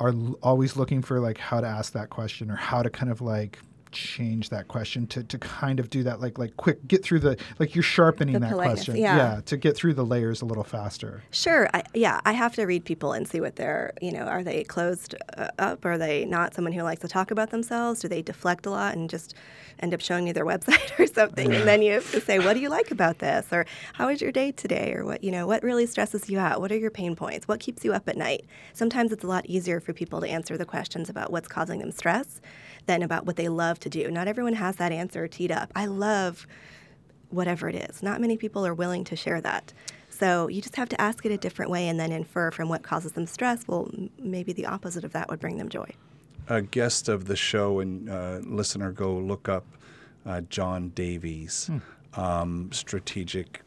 [0.00, 3.10] are l- always looking for like how to ask that question or how to kind
[3.10, 3.58] of like
[3.92, 7.36] change that question to, to kind of do that like like quick get through the
[7.58, 9.40] like you're sharpening The that politeness, question yeah.
[9.44, 11.68] to get through the layers a little faster Sure.
[11.74, 14.64] I, yeah, I have to read people and see what they're, you know, are they
[14.64, 15.84] closed uh, up?
[15.84, 18.00] Are they not someone who likes to talk about themselves?
[18.00, 19.34] Do they deflect a lot and just
[19.80, 21.52] end up showing you their website or something?
[21.52, 23.46] And then you have to say, what do you like about this?
[23.52, 24.92] Or how was your day today?
[24.94, 26.60] Or what, you know, what really stresses you out?
[26.60, 27.48] What are your pain points?
[27.48, 28.44] What keeps you up at night?
[28.72, 31.90] Sometimes it's a lot easier for people to answer the questions about what's causing them
[31.90, 32.40] stress
[32.86, 34.10] than about what they love to do.
[34.10, 35.70] Not everyone has that answer teed up.
[35.74, 36.46] I love
[37.30, 38.02] whatever it is.
[38.02, 39.72] Not many people are willing to share that.
[40.10, 42.82] So you just have to ask it a different way and then infer from what
[42.82, 43.66] causes them stress.
[43.66, 45.90] Well, maybe the opposite of that would bring them joy.
[46.48, 49.64] a guest of the show and uh, listener go look up
[50.26, 51.70] uh, John Davies,
[52.14, 53.62] um, strategic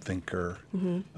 [0.00, 0.58] thinker,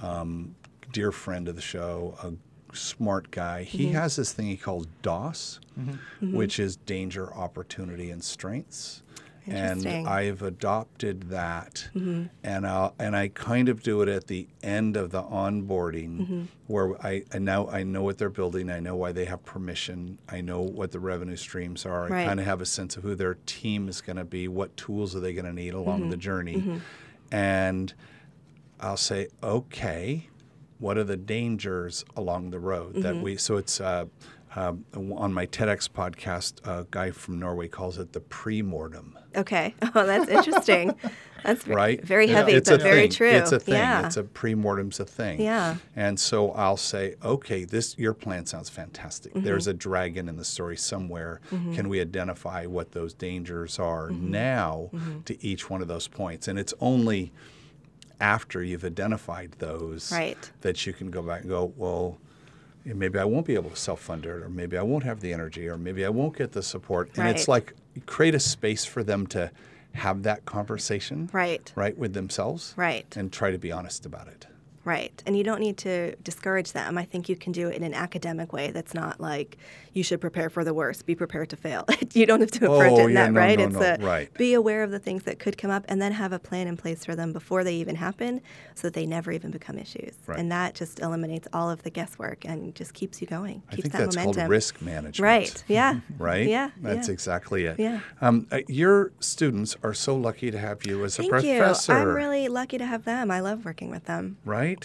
[0.01, 0.55] um,
[0.93, 2.33] dear friend of the show, a
[2.73, 3.62] smart guy.
[3.62, 3.95] He mm-hmm.
[3.95, 5.91] has this thing he calls DOS, mm-hmm.
[5.91, 6.37] Mm-hmm.
[6.37, 9.03] which is danger, opportunity, and strengths.
[9.51, 14.95] And I've adopted that, and I and I kind of do it at the end
[14.95, 19.12] of the onboarding, where I, I now I know what they're building, I know why
[19.12, 22.66] they have permission, I know what the revenue streams are, I kind of have a
[22.66, 25.53] sense of who their team is going to be, what tools are they going to
[25.55, 26.83] need along the journey,
[27.33, 27.95] and
[28.81, 30.29] I'll say, okay,
[30.79, 33.37] what are the dangers along the road that we?
[33.37, 34.07] So it's uh,
[34.57, 36.66] um, on my TEDx podcast.
[36.66, 39.18] A guy from Norway calls it the pre-mortem.
[39.37, 39.74] Okay.
[39.95, 40.95] Oh, that's interesting.
[41.45, 42.03] that's Right?
[42.05, 42.37] very Yeah.
[42.39, 43.11] heavy, It's but very thing.
[43.11, 43.29] true.
[43.31, 43.74] It's a thing.
[43.74, 44.07] Yeah.
[44.07, 45.41] It's a pre-mortem's a thing.
[45.41, 45.76] Yeah.
[45.97, 49.33] And so I'll say, okay, this your plan sounds fantastic.
[49.35, 49.45] Mm-hmm.
[49.45, 51.41] There's a dragon in the story somewhere.
[51.51, 54.31] Can we identify what those dangers are Mm-hmm.
[54.31, 54.91] now
[55.26, 56.49] to each one of those points?
[56.49, 57.33] And it's only
[58.21, 60.51] after you've identified those Right.
[60.61, 62.19] that you can go back and go, well,
[62.85, 65.69] maybe I won't be able to self-fund it, or maybe I won't have the energy,
[65.69, 67.11] or maybe I won't get the support.
[67.16, 67.75] And it's like
[68.07, 69.51] create a space for them to
[69.95, 71.73] have that conversation, Right.
[71.75, 73.07] right, with themselves, Right.
[73.16, 74.47] and try to be honest about it.
[74.89, 75.22] Right.
[75.26, 76.97] And you don't need to discourage them.
[76.97, 79.59] I think you can do it in an academic way that's not like
[79.93, 81.84] you should prepare for the worst, be prepared to fail.
[82.14, 83.59] you don't have to approach Oh, it in yeah, that, no, right?
[83.59, 84.32] no, it's no, a right.
[84.34, 86.76] be aware of the things that could come up and then have a plan in
[86.76, 88.41] place for them before they even happen
[88.74, 90.14] so that they never even become issues.
[90.26, 90.39] Right.
[90.39, 93.62] And that just eliminates all of the guesswork and just keeps you going.
[93.68, 94.34] I keeps think that that's momentum.
[94.41, 95.18] called risk management.
[95.20, 95.64] Right.
[95.68, 96.01] Yeah.
[96.18, 96.49] Right?
[96.49, 96.70] Yeah.
[96.80, 97.12] That's yeah.
[97.12, 97.78] exactly it.
[97.78, 98.01] Yeah.
[98.20, 101.93] Um, uh, your students are so lucky to have you as Thank a professor.
[101.93, 101.99] you.
[101.99, 103.30] I'm really lucky to have them.
[103.30, 104.36] I love working with them.
[104.45, 104.78] right?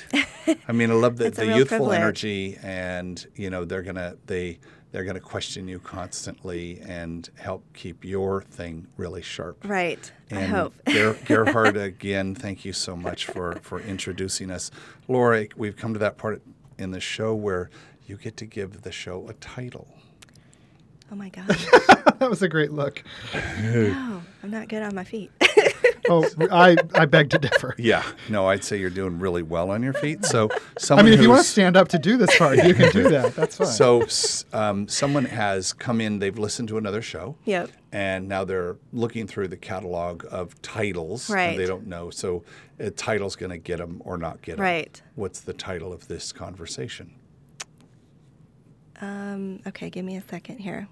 [0.68, 2.00] I mean, I love the, the youthful privilege.
[2.00, 4.60] energy, and you know they're gonna they
[4.92, 9.58] they're gonna question you constantly and help keep your thing really sharp.
[9.68, 10.12] Right.
[10.32, 10.74] I hope.
[10.88, 14.72] Ger- Gerhard, again, thank you so much for for introducing us,
[15.08, 15.48] Laura.
[15.56, 16.42] We've come to that part
[16.78, 17.70] in the show where
[18.06, 19.88] you get to give the show a title.
[21.12, 21.66] oh my gosh.
[22.20, 23.04] that was a great look.
[23.62, 25.32] no, I'm not good on my feet.
[26.10, 27.76] Oh, I, I beg to differ.
[27.78, 30.26] Yeah, no, I'd say you're doing really well on your feet.
[30.26, 32.74] So, someone I mean, if you want to stand up to do this part, you
[32.74, 33.36] can do that.
[33.36, 33.68] That's fine.
[33.68, 34.06] So,
[34.58, 37.36] um, someone has come in, they've listened to another show.
[37.46, 37.70] Yep.
[37.92, 41.30] And now they're looking through the catalog of titles.
[41.30, 41.58] and Right.
[41.58, 42.10] they don't know.
[42.10, 42.44] So,
[42.80, 44.64] a title's going to get them or not get them.
[44.64, 45.02] Right.
[45.16, 47.14] What's the title of this conversation?
[49.02, 50.88] Um, okay, give me a second here.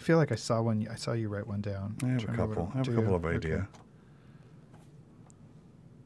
[0.00, 0.88] I feel like I saw one.
[0.90, 1.94] I saw you write one down.
[2.02, 2.70] I have a couple.
[2.74, 3.14] I have a couple you?
[3.16, 3.36] of Okay.
[3.36, 3.64] ideas.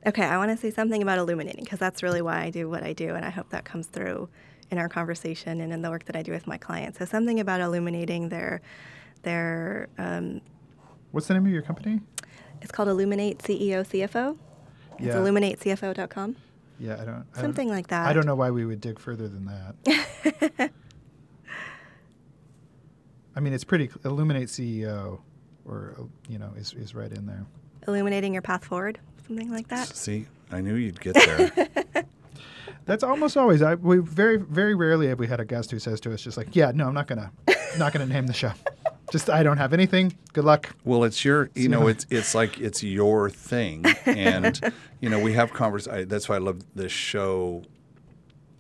[0.07, 2.83] Okay, I want to say something about illuminating because that's really why I do what
[2.83, 4.29] I do, and I hope that comes through
[4.71, 6.99] in our conversation and in the work that I do with my clients.
[6.99, 8.61] So something about illuminating their
[9.23, 10.41] their um,
[11.13, 12.01] What's the name of your company?
[12.63, 14.37] it's called Illuminate CEO CFO.
[14.99, 15.15] It's Yeah.
[15.15, 16.37] illuminatecfo.com.
[16.81, 17.09] Yeah, I don't.
[17.09, 18.09] I don't- Something like that.
[18.09, 20.71] I don't know why we would dig further than that.
[23.37, 23.91] I mean, it's pretty.
[24.05, 25.19] Illuminate CFO,
[25.65, 25.97] or
[26.29, 27.45] you know, is is right in there.
[27.87, 29.89] Illuminating your path forward, something like that.
[29.89, 31.69] See, I knew you'd get there.
[32.87, 33.63] That's almost always.
[33.63, 36.37] I we very very rarely have we had a guest who says to us just
[36.37, 37.31] like, yeah, no, I'm not gonna
[37.79, 38.53] not gonna name the show.
[39.11, 40.13] Just I don't have anything.
[40.33, 40.75] Good luck.
[40.85, 44.61] Well, it's your, you know, it's it's like it's your thing, and
[45.01, 45.87] you know, we have convers.
[45.87, 47.63] I, that's why I love this show,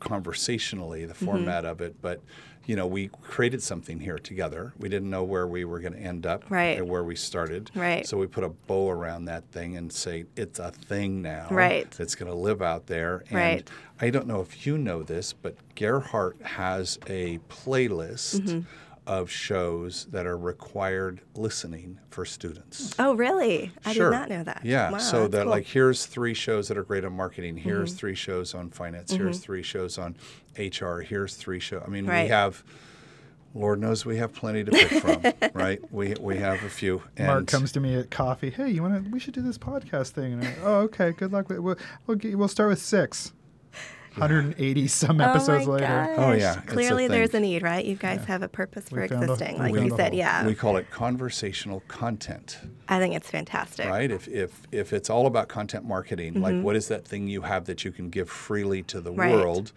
[0.05, 1.24] conversationally, the Mm-hmm.
[1.26, 2.00] format of it.
[2.02, 2.20] But
[2.66, 4.72] you know, we created something here together.
[4.78, 6.78] We didn't know where we were going to end up, Right.
[6.78, 7.70] and where we started.
[7.74, 8.07] Right.
[8.07, 11.48] So we put a bow around that thing and say it's a thing now.
[11.50, 11.90] Right.
[11.90, 13.22] That's going to live out there.
[13.28, 13.70] And Right.
[14.00, 18.40] I don't know if you know this, but Gerhardt has a playlist.
[18.40, 18.61] Mm-hmm.
[19.07, 22.94] Of shows that are required listening for students.
[22.98, 23.70] Oh, really?
[23.84, 24.09] I Sure.
[24.11, 24.62] did not know that.
[24.64, 24.92] Yeah.
[24.92, 25.50] Wow, so that cool.
[25.50, 27.59] like here's three shows that are great on marketing.
[27.59, 27.98] Here's Mm-hmm.
[27.98, 29.12] three shows on finance.
[29.12, 30.16] Here's three shows on
[30.59, 31.00] HR.
[31.00, 31.82] Here's three shows.
[31.86, 32.64] I mean, we have.
[33.57, 35.22] Lord knows we have plenty to pick from,
[35.55, 35.80] right?
[35.92, 37.02] We we have a few.
[37.16, 38.50] And Mark comes to me at coffee.
[38.50, 39.11] Hey, you want to?
[39.11, 40.32] We should do this podcast thing.
[40.32, 41.12] And I, oh, okay.
[41.12, 41.48] Good luck.
[41.50, 41.76] with We'll
[42.07, 43.32] we'll, get, we'll start with six.
[44.17, 45.87] 180 some episodes oh my later.
[45.87, 46.15] Gosh.
[46.19, 47.85] Oh, yeah, it's a Clearly, there's a need, right?
[47.85, 50.15] You guys have a purpose for We a- existing, like you said.
[50.15, 50.47] Yeah.
[50.47, 52.59] we call it conversational content,
[52.89, 53.87] I think it's fantastic.
[53.87, 54.11] right?
[54.11, 57.65] If if if it's all about content marketing, like what is that thing you have
[57.67, 59.21] that you can give freely to the Mm-hmm.
[59.21, 59.35] Right.
[59.35, 59.73] world?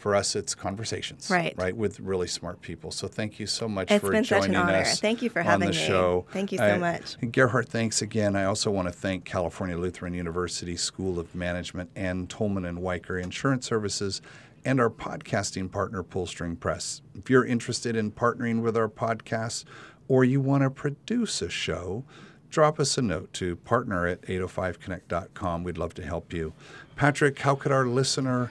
[0.00, 1.54] For us, it's conversations, Right.
[1.58, 2.90] Right, with really smart people.
[2.90, 4.72] So thank you so much It's for been such an honor.
[4.78, 4.98] us.
[4.98, 5.86] Thank you for on having the me.
[5.86, 6.24] show.
[6.32, 7.16] Thank you so much.
[7.30, 8.34] Gerhardt, thanks again.
[8.34, 13.18] I also want to thank California Lutheran University School of Management and Tolman and Wiker
[13.18, 14.22] Insurance Services
[14.64, 17.02] and our podcasting partner, Pullstring Press.
[17.14, 19.64] If you're interested in partnering with our podcast
[20.08, 22.04] or you want to produce a show,
[22.48, 25.62] drop us a note to partner at 805connect.com.
[25.64, 26.52] We'd love to help you.
[26.96, 28.50] Patrick, how could our listener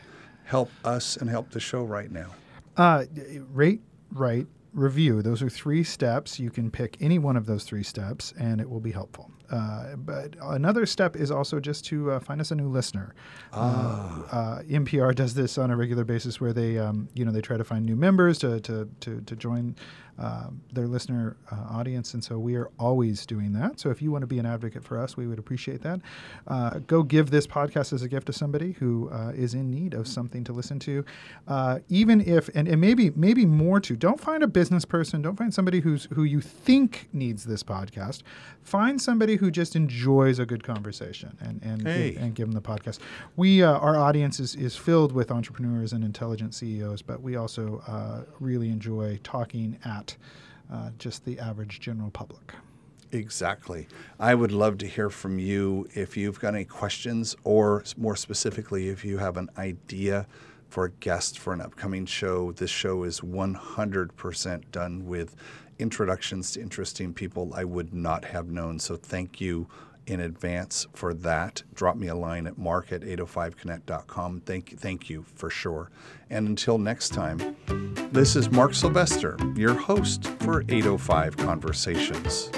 [0.49, 2.31] help us and help the show right now?
[2.75, 3.05] Uh,
[3.51, 3.81] rate,
[4.11, 5.21] write, review.
[5.21, 6.39] Those are three steps.
[6.39, 9.31] You can pick any one of those three steps, and it will be helpful.
[9.51, 13.13] Uh, but another step is also just to uh, find us a new listener.
[13.51, 17.41] Uh, uh, NPR does this on a regular basis, where they, um, you know, they
[17.41, 19.75] try to find new members to to to, to join
[20.19, 23.79] um, their listener uh, audience, and so we are always doing that.
[23.79, 26.01] So if you want to be an advocate for us, we would appreciate that.
[26.45, 29.93] Uh, go give this podcast as a gift to somebody who uh, is in need
[29.93, 31.05] of something to listen to,
[31.47, 33.95] uh, even if and, and maybe maybe more to.
[33.95, 35.21] Don't find a business person.
[35.21, 38.23] Don't find somebody who's who you think needs this podcast.
[38.61, 42.11] Find somebody who just enjoys a good conversation and and Hey.
[42.11, 42.99] give, and give them the podcast.
[43.35, 47.81] We uh, our audience is, is filled with entrepreneurs and intelligent CEOs, but we also
[47.87, 50.15] uh, really enjoy talking at
[50.71, 52.53] uh, just the average general public.
[53.11, 53.87] Exactly.
[54.19, 58.89] I would love to hear from you if you've got any questions, or more specifically,
[58.89, 60.27] if you have an idea
[60.69, 62.51] for a guest for an upcoming show.
[62.51, 65.35] This show is 100% done with
[65.79, 68.79] introductions to interesting people I would not have known.
[68.79, 69.67] So thank you
[70.05, 71.63] in advance for that.
[71.73, 74.41] Drop me a line at mark at 805connect.com.
[74.41, 75.91] Thank, you, thank you for sure.
[76.29, 77.55] And until next time,
[78.11, 82.49] this is Mark Sylvester, your host for 805 Conversations.